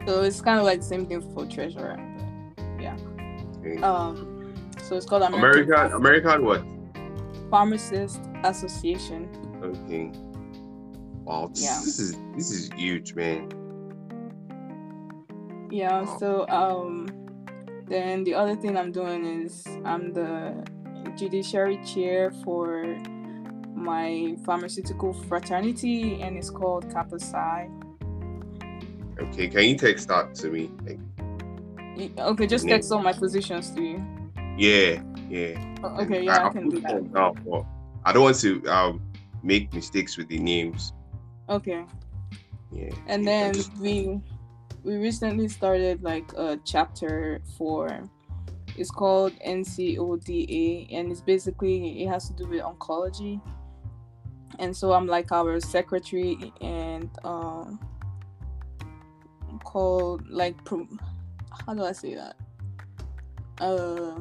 So 0.05 0.21
it's 0.21 0.41
kind 0.41 0.59
of 0.59 0.65
like 0.65 0.79
the 0.79 0.85
same 0.85 1.05
thing 1.05 1.21
for 1.33 1.45
treasurer. 1.45 1.97
Um, 3.83 4.53
so 4.83 4.95
it's 4.95 5.05
called 5.05 5.23
American 5.23 5.73
American, 5.73 5.93
American 5.93 6.45
what? 6.45 6.63
Pharmacist 7.49 8.21
Association. 8.43 9.29
Okay. 9.63 10.11
Wow, 11.23 11.47
this, 11.47 11.63
yeah. 11.63 11.79
this 11.83 11.99
is 11.99 12.17
this 12.35 12.51
is 12.51 12.69
huge, 12.73 13.15
man. 13.15 13.49
Yeah. 15.71 16.01
Wow. 16.01 16.17
So 16.19 16.47
um, 16.49 17.07
then 17.87 18.23
the 18.23 18.35
other 18.35 18.55
thing 18.55 18.77
I'm 18.77 18.91
doing 18.91 19.25
is 19.25 19.63
I'm 19.83 20.13
the 20.13 20.65
judiciary 21.17 21.79
chair 21.83 22.31
for 22.43 22.85
my 23.73 24.35
pharmaceutical 24.45 25.13
fraternity, 25.13 26.21
and 26.21 26.37
it's 26.37 26.49
called 26.49 26.91
Kappa 26.91 27.19
Psi. 27.19 27.69
Okay, 29.19 29.47
can 29.47 29.63
you 29.63 29.77
text 29.77 30.07
that 30.09 30.35
to 30.35 30.49
me? 30.49 30.69
Like, 30.85 30.99
Okay, 31.97 32.47
just 32.47 32.67
text 32.67 32.91
all 32.91 33.01
my 33.01 33.13
positions 33.13 33.71
to 33.71 33.81
you. 33.81 34.05
Yeah. 34.57 35.01
Yeah. 35.29 35.75
Okay, 35.83 36.23
yeah, 36.23 36.43
I, 36.43 36.47
I, 36.47 36.49
can 36.49 36.69
do 36.69 36.79
that. 36.81 37.11
but 37.13 37.65
I 38.05 38.11
don't 38.13 38.23
want 38.23 38.39
to 38.39 38.65
um 38.67 39.01
make 39.43 39.73
mistakes 39.73 40.17
with 40.17 40.27
the 40.27 40.37
names. 40.39 40.93
Okay. 41.49 41.85
Yeah. 42.71 42.89
And 43.07 43.25
then 43.27 43.53
just- 43.53 43.75
we 43.77 44.19
we 44.83 44.95
recently 44.97 45.47
started 45.47 46.03
like 46.03 46.31
a 46.33 46.59
chapter 46.63 47.41
for 47.57 48.07
it's 48.77 48.91
called 48.91 49.33
NCODA 49.45 50.87
and 50.91 51.11
it's 51.11 51.21
basically 51.21 52.03
it 52.03 52.07
has 52.09 52.27
to 52.27 52.33
do 52.33 52.45
with 52.47 52.61
oncology. 52.61 53.41
And 54.59 54.75
so 54.75 54.93
I'm 54.93 55.07
like 55.07 55.31
our 55.31 55.59
secretary 55.59 56.51
and 56.61 57.09
um 57.23 57.79
called 59.63 60.27
like 60.29 60.61
pro- 60.65 60.87
how 61.65 61.73
do 61.73 61.83
I 61.83 61.91
say 61.91 62.15
that? 62.15 62.35
Uh 63.59 64.19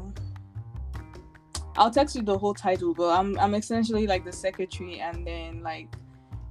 I'll 1.77 1.91
text 1.91 2.15
you 2.15 2.23
the 2.23 2.39
whole 2.39 2.55
title, 2.55 2.95
but 2.95 3.11
I'm 3.19 3.39
I'm 3.39 3.55
essentially 3.55 4.07
like 4.07 4.25
the 4.25 4.33
secretary 4.33 5.01
and 5.01 5.27
then 5.27 5.63
like 5.63 5.89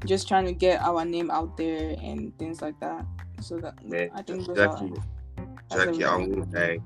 just 0.05 0.27
trying 0.27 0.45
to 0.45 0.53
get 0.53 0.81
our 0.81 1.05
name 1.05 1.31
out 1.31 1.55
there 1.55 1.95
and 2.01 2.37
things 2.37 2.61
like 2.61 2.79
that. 2.81 3.05
So 3.39 3.57
that 3.59 3.83
Man, 3.83 4.09
I 4.13 4.21
think 4.21 4.47
are 4.49 4.55
Jackie, 5.69 6.03
I 6.03 6.15
won't 6.15 6.53
lie. 6.53 6.79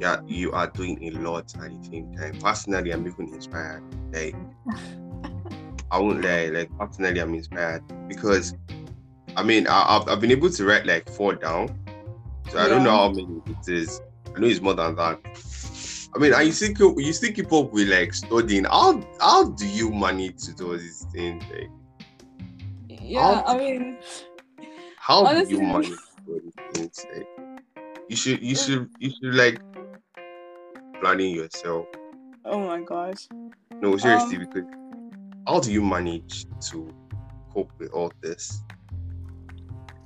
Yeah, 0.00 0.20
you 0.26 0.52
are 0.52 0.68
doing 0.68 1.02
a 1.04 1.10
lot 1.18 1.54
at 1.56 1.70
the 1.70 1.88
same 1.90 2.14
time. 2.14 2.38
Personally, 2.38 2.90
I'm 2.92 3.06
even 3.06 3.32
inspired. 3.32 3.82
Like, 4.12 4.34
I 5.90 5.98
won't 5.98 6.24
lie. 6.24 6.46
Like, 6.46 6.76
personally, 6.78 7.20
I'm 7.20 7.34
inspired 7.34 7.82
because, 8.08 8.54
I 9.36 9.42
mean, 9.42 9.66
I, 9.68 9.96
I've, 9.96 10.08
I've 10.08 10.20
been 10.20 10.32
able 10.32 10.50
to 10.50 10.64
write 10.64 10.86
like 10.86 11.08
four 11.08 11.34
down. 11.34 11.78
So 12.52 12.58
I 12.58 12.68
don't 12.68 12.84
know 12.84 12.90
how 12.90 13.08
many 13.08 13.40
it 13.46 13.68
is. 13.72 14.02
I 14.36 14.38
know 14.38 14.46
it's 14.46 14.60
more 14.60 14.74
than 14.74 14.94
that. 14.96 15.18
I 16.14 16.18
mean, 16.18 16.34
and 16.34 16.44
you 16.46 16.52
still 16.52 16.74
keep, 16.74 17.06
you 17.06 17.12
still 17.14 17.32
keep 17.32 17.50
up 17.50 17.72
with 17.72 17.88
like 17.88 18.12
studying. 18.12 18.64
How 18.64 19.02
how 19.18 19.44
do 19.48 19.66
you 19.66 19.90
manage 19.90 20.42
to 20.44 20.54
do 20.54 20.76
these 20.76 21.06
things? 21.14 21.42
Like, 21.50 21.70
yeah, 22.88 23.42
I 23.46 23.56
mean 23.56 23.98
how 24.98 25.24
Honestly- 25.24 25.56
do 25.56 25.62
you 25.62 25.66
manage 25.66 25.88
to 25.88 25.96
do 26.26 26.40
these 26.44 26.52
things? 26.74 27.06
Like, 27.14 27.28
you 28.10 28.16
should 28.16 28.42
you 28.42 28.54
should 28.54 28.90
you 28.98 29.10
should 29.10 29.34
like 29.34 29.58
planning 31.00 31.34
yourself. 31.34 31.86
oh 32.44 32.60
my 32.66 32.82
gosh. 32.82 33.28
No, 33.80 33.96
seriously, 33.96 34.36
Um, 34.36 34.44
because 34.44 34.70
how 35.48 35.60
do 35.60 35.72
you 35.72 35.82
manage 35.82 36.44
to 36.70 36.92
cope 37.50 37.72
with 37.78 37.90
all 37.92 38.12
this? 38.20 38.62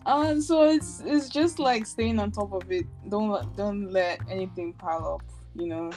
Um 0.07 0.41
so 0.41 0.71
it's 0.71 1.03
it's 1.05 1.29
just 1.29 1.59
like 1.59 1.85
staying 1.85 2.19
on 2.21 2.31
top 2.31 2.53
of 2.53 2.71
it. 2.71 2.87
Don't 3.09 3.29
let 3.29 3.57
don't 3.57 3.91
let 3.93 4.21
anything 4.31 4.73
pile 4.75 5.15
up, 5.15 5.23
you 5.55 5.67
know. 5.67 5.91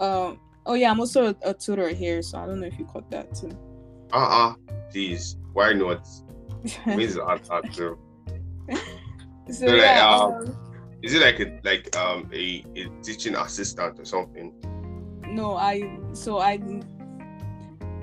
Um 0.00 0.40
oh 0.64 0.74
yeah, 0.74 0.90
I'm 0.90 0.98
also 0.98 1.28
a, 1.28 1.34
a 1.42 1.54
tutor 1.54 1.88
here, 1.90 2.22
so 2.22 2.38
I 2.38 2.46
don't 2.46 2.60
know 2.60 2.66
if 2.66 2.78
you 2.78 2.86
caught 2.86 3.10
that 3.10 3.34
too. 3.34 3.50
Uh 4.12 4.16
uh 4.16 4.54
please, 4.90 5.36
why 5.52 5.74
not? 5.74 6.08
Means 6.86 7.16
too. 7.74 7.98
so 8.70 8.76
So, 9.52 9.66
like, 9.66 9.76
yeah, 9.76 10.08
um, 10.08 10.32
um, 10.32 10.56
Is 11.02 11.14
it 11.14 11.22
like 11.22 11.40
a 11.40 11.60
like 11.62 11.96
um 11.96 12.30
a, 12.32 12.64
a 12.76 12.88
teaching 13.02 13.34
assistant 13.34 14.00
or 14.00 14.04
something? 14.04 14.54
no 15.30 15.54
i 15.56 15.98
so 16.12 16.38
i 16.38 16.56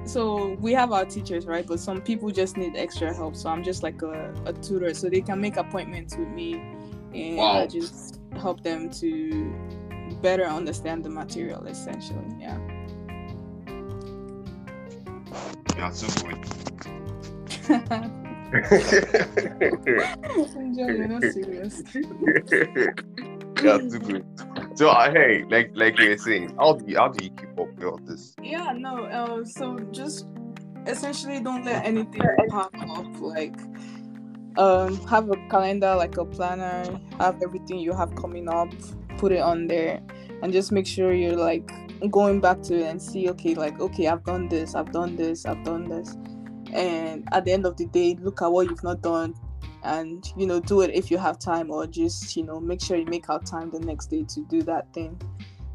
so 0.08 0.54
we 0.60 0.74
have 0.74 0.91
our 0.91 1.06
teachers 1.06 1.46
right 1.46 1.65
but 1.67 1.80
some 1.80 2.02
people 2.02 2.30
just 2.32 2.58
need 2.58 2.76
extra 2.76 3.13
help 3.13 3.36
so 3.36 3.50
i'm 3.50 3.63
just 3.63 3.84
like 3.84 4.02
a, 4.02 4.34
a 4.46 4.54
tutor 4.54 4.93
so 4.93 5.10
they 5.10 5.22
can 5.22 5.39
make 5.39 5.58
appointments 5.58 6.15
with 6.15 6.28
me 6.30 6.54
and 7.13 7.38
Wow. 7.38 7.60
i 7.62 7.67
just 7.67 8.20
help 8.39 8.63
them 8.63 8.89
to 8.89 9.54
better 10.22 10.46
understand 10.46 11.04
the 11.04 11.10
material 11.10 11.65
essentially 11.67 12.26
yeah 12.39 12.58
Yeah, 15.78 15.91
so 15.91 16.08
good. 16.24 16.36
Joe, 20.76 20.88
you're 20.88 21.08
not 21.08 21.24
serious. 21.24 21.84
yeah, 23.63 23.78
too. 23.78 24.24
So 24.76 24.89
uh, 24.89 25.12
hey, 25.12 25.43
like 25.50 25.72
like 25.74 26.00
you 26.00 26.10
were 26.10 26.17
saying, 26.17 26.56
how 26.58 26.74
do 26.74 26.86
you 26.88 26.98
how 26.98 27.10
do 27.10 27.24
you 27.24 27.32
keep 27.32 27.50
up 27.60 27.74
with 27.76 27.84
all 27.84 28.00
this? 28.04 28.36
yeah 28.48 28.72
no 28.72 29.06
uh, 29.06 29.43
so 29.43 29.78
just 29.91 30.28
essentially 30.86 31.39
don't 31.39 31.65
let 31.65 31.86
anything 31.86 32.22
pop 32.50 32.74
up 32.89 33.20
like 33.20 33.56
um 34.58 34.96
have 35.06 35.30
a 35.30 35.36
calendar 35.50 35.96
like 35.96 36.17
a 36.17 36.26
planner 36.26 37.00
have 37.20 37.41
everything 37.43 37.78
you 37.78 37.93
have 37.93 38.15
coming 38.15 38.48
up 38.48 38.70
put 39.17 39.32
it 39.32 39.41
on 39.41 39.67
there 39.67 40.00
and 40.41 40.54
just 40.54 40.72
make 40.72 40.88
sure 40.88 41.13
you're 41.13 41.36
like 41.36 41.70
going 42.10 42.39
back 42.39 42.62
to 42.62 42.76
it 42.76 42.84
and 42.84 43.02
see 43.02 43.30
okay 43.30 43.54
like 43.56 43.80
okay 43.80 44.08
i've 44.08 44.24
done 44.24 44.48
this 44.48 44.76
i've 44.76 44.91
done 44.91 45.15
this 45.15 45.46
i've 45.46 45.63
done 45.63 45.84
this 45.84 46.15
and 46.74 47.28
at 47.34 47.43
the 47.43 47.52
end 47.52 47.65
of 47.65 47.76
the 47.78 47.86
day 47.88 48.15
look 48.22 48.41
at 48.41 48.48
what 48.52 48.70
you've 48.70 48.84
not 48.84 49.02
done 49.02 49.34
and 49.84 50.32
you 50.36 50.48
know 50.48 50.60
do 50.60 50.82
it 50.82 50.92
if 50.94 51.12
you 51.12 51.18
have 51.18 51.40
time 51.40 51.72
or 51.72 51.86
just 51.88 52.36
you 52.36 52.44
know 52.44 52.60
make 52.60 52.82
sure 52.82 52.98
you 52.98 53.06
make 53.06 53.30
out 53.30 53.46
time 53.46 53.70
the 53.70 53.80
next 53.80 54.08
day 54.08 54.24
to 54.24 54.42
do 54.46 54.62
that 54.63 54.92
thing. 54.94 55.20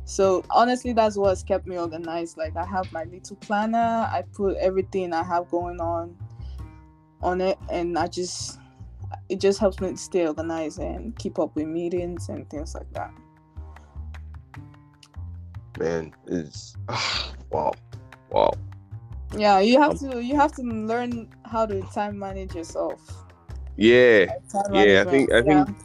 So 0.04 0.44
honestly 0.50 0.92
that's 0.92 1.16
what's 1.16 1.42
kept 1.42 1.66
me 1.66 1.78
organized. 1.78 2.36
Like 2.36 2.56
i 2.56 2.64
have 2.64 2.90
my 2.92 3.04
little 3.04 3.36
planner 3.36 4.08
i 4.12 4.22
put 4.32 4.56
everything 4.56 5.12
i 5.12 5.22
have 5.22 5.48
going 5.48 5.80
on 5.80 6.16
on 7.22 7.40
it 7.40 7.56
and 7.70 7.96
i 7.96 8.08
just 8.08 8.58
it 9.28 9.40
just 9.40 9.58
helps 9.58 9.80
me 9.80 9.94
stay 9.96 10.26
organized 10.26 10.78
and 10.78 11.16
keep 11.18 11.38
up 11.38 11.54
with 11.54 11.66
meetings 11.66 12.28
and 12.28 12.48
things 12.50 12.74
like 12.74 12.90
that. 12.92 13.12
Man, 15.78 16.12
is 16.26 16.76
wow, 17.50 17.72
wow. 18.30 18.52
yeah 19.36 19.58
you 19.58 19.80
have 19.80 19.92
um, 19.92 20.10
to 20.10 20.22
you 20.22 20.36
have 20.36 20.52
to 20.52 20.62
learn 20.62 21.30
how 21.46 21.64
to 21.64 21.80
time 21.94 22.18
manage 22.18 22.54
yourself 22.54 23.00
Yeah, 23.76 24.26
Yeah, 24.72 25.04
I 25.06 25.10
think- 25.10 25.32
I 25.32 25.36
yeah. 25.38 25.64
think- 25.64 25.76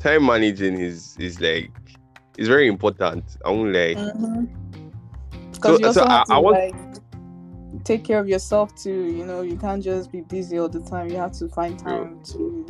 time 0.00 0.26
managing 0.26 0.78
is 0.78 1.16
is 1.18 1.40
like 1.40 1.70
is 2.38 2.48
very 2.48 2.66
important. 2.68 3.24
I 3.44 3.50
won't 3.50 3.72
like 3.72 3.96
Mhm. 3.96 4.48
So- 5.52 5.52
Because 5.52 5.80
you 5.80 5.86
also 5.86 6.00
so 6.00 6.08
have 6.08 6.26
I- 6.30 6.34
I 6.34 6.36
to 6.36 6.40
want- 6.40 6.56
like 6.56 6.74
take 7.84 8.04
care 8.04 8.18
of 8.20 8.28
yourself 8.28 8.74
too. 8.74 9.04
You 9.06 9.24
know, 9.26 9.42
you 9.42 9.56
can't 9.56 9.82
just 9.82 10.10
be 10.12 10.20
busy 10.22 10.58
all 10.58 10.68
the 10.68 10.80
time. 10.80 11.08
You 11.08 11.16
have 11.16 11.32
to 11.38 11.48
find 11.48 11.78
True. 11.78 11.88
time 11.90 12.20
to 12.32 12.66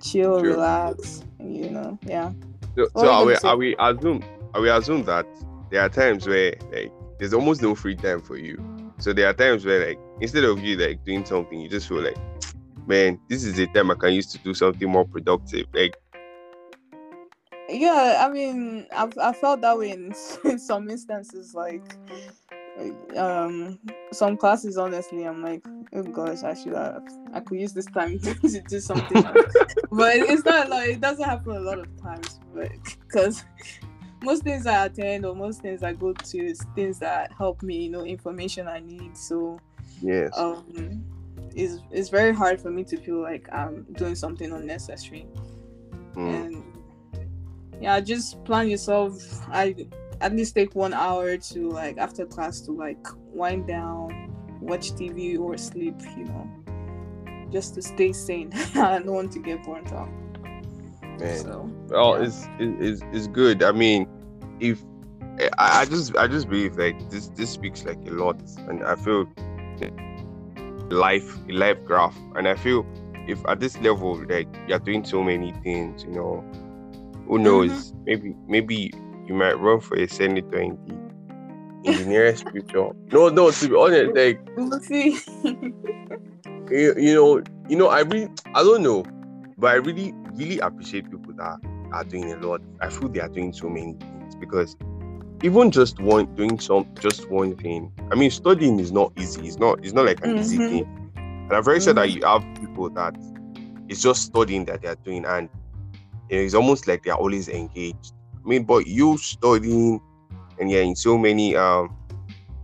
chill, 0.00 0.40
True. 0.40 0.50
relax. 0.52 1.22
You 1.40 1.70
know, 1.70 1.98
yeah. 2.06 2.32
so, 2.76 2.86
so 2.96 3.08
are 3.08 3.12
are 3.12 3.24
we 3.24 3.34
are 3.44 3.56
we 3.56 3.76
assume 3.78 4.20
are 4.54 4.60
we 4.60 4.70
assume 4.70 5.02
that 5.04 5.26
there 5.70 5.80
are 5.82 5.88
times 5.88 6.26
where 6.28 6.54
like 6.72 6.92
there's 7.18 7.34
almost 7.34 7.60
no 7.62 7.74
free 7.74 7.96
time 7.96 8.20
for 8.20 8.36
you. 8.36 8.56
So 8.98 9.12
there 9.12 9.28
are 9.28 9.32
times 9.34 9.64
where 9.64 9.86
like 9.88 9.98
instead 10.20 10.44
of 10.44 10.60
you 10.60 10.76
like 10.76 11.04
doing 11.04 11.24
something, 11.24 11.60
you 11.60 11.68
just 11.68 11.88
feel 11.88 12.02
like, 12.02 12.16
man, 12.88 13.20
this 13.28 13.44
is 13.44 13.58
a 13.58 13.66
time 13.66 13.90
I 13.90 13.94
can 13.94 14.12
use 14.12 14.26
to 14.28 14.38
do 14.38 14.54
something 14.54 14.88
more 14.88 15.06
productive. 15.06 15.66
Like 15.72 15.96
Yeah, 17.68 18.24
I 18.26 18.32
mean, 18.32 18.86
I've 18.96 19.16
I 19.18 19.32
felt 19.32 19.60
that 19.60 19.78
way 19.78 19.90
in, 19.90 20.14
in 20.44 20.58
some 20.58 20.88
instances. 20.90 21.54
Like, 21.54 21.84
um, 23.16 23.78
some 24.12 24.36
classes. 24.36 24.78
Honestly, 24.78 25.24
I'm 25.24 25.42
like, 25.42 25.64
oh 25.92 26.02
gosh, 26.02 26.42
I 26.42 26.54
should 26.54 26.74
have. 26.74 27.02
I 27.34 27.40
could 27.40 27.60
use 27.60 27.74
this 27.74 27.86
time 27.86 28.18
to 28.20 28.34
do 28.34 28.80
something. 28.80 29.22
but 29.92 30.16
it's 30.16 30.44
not 30.44 30.70
like 30.70 30.90
it 30.90 31.00
doesn't 31.00 31.24
happen 31.24 31.52
a 31.52 31.60
lot 31.60 31.78
of 31.78 32.02
times. 32.02 32.40
But 32.54 32.70
because 33.06 33.44
most 34.22 34.42
things 34.42 34.66
I 34.66 34.86
attend 34.86 35.26
or 35.26 35.34
most 35.34 35.60
things 35.60 35.82
I 35.82 35.92
go 35.92 36.12
to 36.14 36.38
is 36.38 36.64
things 36.74 36.98
that 37.00 37.32
help 37.32 37.62
me, 37.62 37.84
you 37.84 37.90
know, 37.90 38.04
information 38.04 38.66
I 38.66 38.80
need. 38.80 39.16
So 39.16 39.60
yes, 40.00 40.30
um, 40.36 41.04
it's 41.58 41.80
it's 41.90 42.08
very 42.08 42.34
hard 42.34 42.60
for 42.60 42.70
me 42.70 42.84
to 42.84 42.96
feel 42.96 43.20
like 43.20 43.48
I'm 43.52 43.84
doing 43.94 44.14
something 44.14 44.52
unnecessary 44.52 45.26
Mm. 46.18 46.34
and 46.34 46.64
yeah 47.80 48.00
just 48.00 48.42
plan 48.44 48.68
yourself 48.68 49.14
i 49.50 49.74
at 50.20 50.34
least 50.34 50.52
take 50.54 50.74
one 50.74 50.92
hour 50.92 51.36
to 51.36 51.68
like 51.68 51.96
after 51.96 52.26
class 52.26 52.60
to 52.62 52.72
like 52.72 53.06
wind 53.32 53.68
down 53.68 54.34
watch 54.60 54.90
tv 54.92 55.38
or 55.38 55.56
sleep 55.56 55.94
you 56.16 56.24
know 56.24 56.50
just 57.52 57.74
to 57.74 57.82
stay 57.82 58.12
sane 58.12 58.50
i 58.74 58.98
don't 58.98 59.06
want 59.12 59.30
to 59.30 59.38
get 59.38 59.62
burnt 59.64 59.92
out 59.92 60.08
man. 61.20 61.38
so 61.38 61.70
well 61.86 62.18
yeah. 62.18 62.26
it's, 62.26 62.48
it's 62.58 63.02
it's 63.12 63.28
good 63.28 63.62
i 63.62 63.70
mean 63.70 64.08
if 64.58 64.82
I, 65.56 65.82
I 65.82 65.84
just 65.84 66.16
i 66.16 66.26
just 66.26 66.48
believe 66.48 66.76
like 66.76 67.10
this 67.10 67.28
this 67.36 67.50
speaks 67.50 67.84
like 67.84 67.98
a 68.08 68.10
lot 68.10 68.42
and 68.68 68.82
i 68.82 68.96
feel 68.96 69.28
life 70.90 71.36
life 71.48 71.82
graph. 71.84 72.16
And 72.34 72.48
i 72.48 72.54
feel 72.54 72.86
if 73.26 73.44
at 73.46 73.60
this 73.60 73.76
level 73.78 74.22
like 74.28 74.48
you're 74.66 74.78
doing 74.78 75.04
so 75.04 75.22
many 75.22 75.52
things 75.62 76.04
you 76.04 76.10
know 76.10 76.44
who 77.26 77.38
knows? 77.38 77.70
Mm-hmm. 77.70 78.04
Maybe 78.04 78.36
maybe 78.46 78.92
you 79.26 79.34
might 79.34 79.60
run 79.60 79.80
for 79.80 79.98
a 79.98 80.08
senator 80.08 80.60
in 80.60 80.78
the 80.86 81.90
in 81.90 81.98
the 81.98 82.04
nearest 82.06 82.48
future. 82.50 82.88
No 83.12 83.28
no 83.28 83.50
to 83.50 83.68
be 83.68 83.76
honest 83.76 84.16
like 84.16 84.40
we'll 84.56 84.80
see. 84.80 85.18
you, 86.70 86.94
you 86.96 87.14
know 87.14 87.42
you 87.68 87.76
know 87.76 87.88
i 87.88 88.00
really 88.00 88.28
i 88.54 88.62
don't 88.62 88.82
know 88.82 89.04
but 89.56 89.68
i 89.68 89.74
really 89.74 90.14
really 90.34 90.58
appreciate 90.58 91.10
people 91.10 91.32
that 91.34 91.58
are 91.92 92.04
doing 92.04 92.32
a 92.32 92.36
lot. 92.36 92.60
I 92.80 92.90
feel 92.90 93.08
they 93.08 93.20
are 93.20 93.28
doing 93.28 93.52
so 93.52 93.68
many 93.68 93.94
things 93.94 94.34
because 94.36 94.76
even 95.42 95.70
just 95.70 96.00
one 96.00 96.34
doing 96.34 96.58
some 96.58 96.86
just 97.00 97.30
one 97.30 97.56
thing. 97.56 97.92
I 98.10 98.14
mean, 98.14 98.30
studying 98.30 98.80
is 98.80 98.92
not 98.92 99.12
easy. 99.16 99.46
It's 99.46 99.58
not. 99.58 99.78
It's 99.84 99.92
not 99.92 100.06
like 100.06 100.24
an 100.24 100.36
easy 100.38 100.58
Mhm. 100.58 100.68
thing. 100.70 101.10
And 101.16 101.52
I've 101.52 101.66
already 101.66 101.80
said 101.80 101.96
that 101.96 102.10
you 102.10 102.22
have 102.24 102.44
people 102.60 102.90
that 102.90 103.16
it's 103.88 104.02
just 104.02 104.22
studying 104.22 104.64
that 104.66 104.82
they 104.82 104.88
are 104.88 104.96
doing, 104.96 105.24
and 105.24 105.48
you 106.28 106.36
know, 106.38 106.42
it's 106.42 106.54
almost 106.54 106.86
like 106.86 107.04
they 107.04 107.10
are 107.10 107.18
always 107.18 107.48
engaged. 107.48 108.12
I 108.44 108.48
mean, 108.48 108.64
but 108.64 108.86
you 108.86 109.16
studying 109.18 110.00
and 110.58 110.70
you're 110.70 110.82
in 110.82 110.96
so 110.96 111.16
many 111.16 111.54
um 111.56 111.94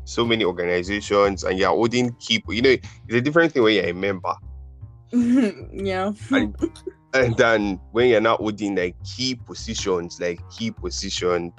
so 0.05 0.25
many 0.25 0.45
organizations 0.45 1.45
and 1.45 1.59
you're 1.59 1.69
holding 1.71 2.13
key. 2.15 2.43
You 2.49 2.63
know, 2.63 2.71
it's 2.71 3.15
a 3.15 3.21
different 3.21 3.53
thing 3.53 3.63
when 3.63 3.75
you're 3.75 3.87
a 3.89 3.93
member 3.95 4.35
yeah. 5.13 6.13
and, 6.31 6.55
and 7.15 7.37
then 7.37 7.81
when 7.93 8.09
you're 8.09 8.21
not 8.21 8.41
holding 8.41 8.75
like 8.75 8.97
key 9.05 9.35
positions, 9.37 10.19
like 10.21 10.41
key 10.51 10.71
positions 10.73 11.53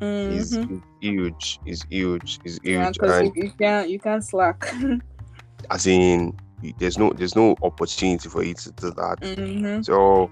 is, 0.00 0.58
Mhm. 0.58 0.70
is 0.70 0.82
huge. 1.00 1.60
Is 1.66 1.86
huge. 1.90 2.40
Is 2.44 2.58
huge. 2.62 2.92
because 2.94 3.18
and 3.18 3.36
you, 3.36 3.44
you 3.44 3.50
can't 3.58 3.88
you 3.90 3.98
can't 4.00 4.24
slack. 4.24 4.64
as 5.70 5.86
in 5.86 6.36
there's 6.78 6.98
no 6.98 7.12
there's 7.12 7.36
no 7.36 7.56
opportunity 7.62 8.28
for 8.28 8.42
you 8.42 8.54
to 8.54 8.72
do 8.72 8.90
that. 8.92 9.18
hmm 9.22 9.80
So 9.82 10.30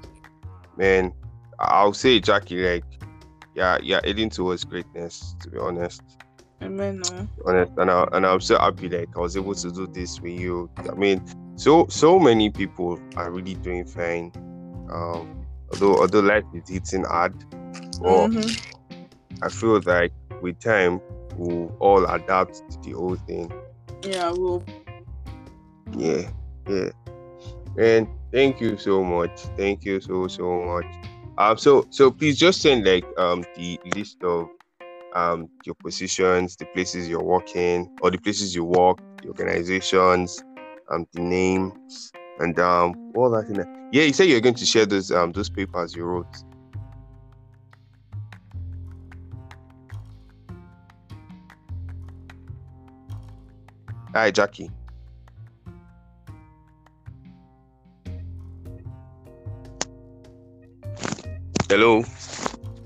man, 0.77 1.13
I'll 1.59 1.93
say 1.95 2.21
Jackie, 2.21 2.63
like 2.65 2.85
yeah, 3.55 3.79
yeah, 3.83 4.01
heading 4.05 4.31
towards 4.31 4.65
greatness, 4.65 5.35
to 5.41 5.51
be 5.51 5.59
honest. 5.59 6.03
Amen. 6.61 6.99
No. 7.01 7.29
honest 7.47 7.73
and, 7.77 7.89
I, 7.89 8.05
and 8.13 8.27
i'm 8.27 8.41
so 8.41 8.59
happy 8.59 8.89
like 8.89 9.09
i 9.17 9.21
was 9.21 9.37
able 9.37 9.55
to 9.55 9.71
do 9.71 9.87
this 9.87 10.21
with 10.21 10.33
you 10.33 10.69
i 10.91 10.95
mean 10.95 11.23
so 11.55 11.87
so 11.89 12.19
many 12.19 12.51
people 12.51 12.99
are 13.15 13.31
really 13.31 13.55
doing 13.55 13.85
fine 13.85 14.33
um 14.91 15.47
although 15.71 16.01
although 16.01 16.19
life 16.19 16.43
is 16.53 16.69
hitting 16.69 17.05
hard 17.05 17.33
but 18.01 18.29
Mhm. 18.29 18.59
I 19.43 19.49
feel 19.49 19.81
like 19.85 20.13
with 20.43 20.59
time 20.61 21.01
we'll 21.37 21.75
all 21.81 22.05
adapt 22.07 22.63
to 22.71 22.79
the 22.83 22.93
whole 22.93 23.17
thing. 23.17 23.53
Yeah, 24.03 24.31
we'll. 24.31 24.63
Yeah 25.97 26.29
yeah. 26.69 26.91
And 27.79 28.09
thank 28.33 28.61
you 28.61 28.77
so 28.77 29.03
much. 29.03 29.41
Thank 29.57 29.85
you 29.85 30.01
so 30.01 30.29
so 30.29 30.61
much. 30.63 30.87
Um 31.39 31.57
so 31.57 31.87
so 31.91 32.11
please 32.11 32.39
just 32.39 32.61
send 32.61 32.85
like 32.85 33.05
um 33.17 33.45
the 33.57 33.79
list 33.95 34.23
of 34.23 34.49
um 35.15 35.49
your 35.65 35.75
positions 35.77 36.57
the 36.57 36.67
places 36.67 37.09
you're 37.09 37.23
working 37.23 37.89
or 38.03 38.11
the 38.11 38.19
places 38.19 38.55
you 38.55 38.65
work 38.65 38.99
the 39.23 39.29
organizations 39.29 40.45
um 40.91 41.07
the 41.15 41.21
names 41.21 42.13
and 42.41 42.59
um 42.59 43.13
all 43.17 43.31
that 43.31 43.47
in 43.47 43.57
yeah 43.91 44.03
you 44.03 44.13
said 44.13 44.25
you're 44.29 44.41
going 44.41 44.55
to 44.55 44.67
share 44.67 44.85
those 44.85 45.11
um 45.11 45.33
those 45.33 45.49
papers 45.49 45.95
you 45.97 46.05
wrote 46.05 46.27
hi 54.19 54.31
jackie. 54.33 54.71
Hello. 61.69 62.03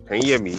Can 0.06 0.16
you 0.18 0.24
hear 0.24 0.38
me 0.38 0.58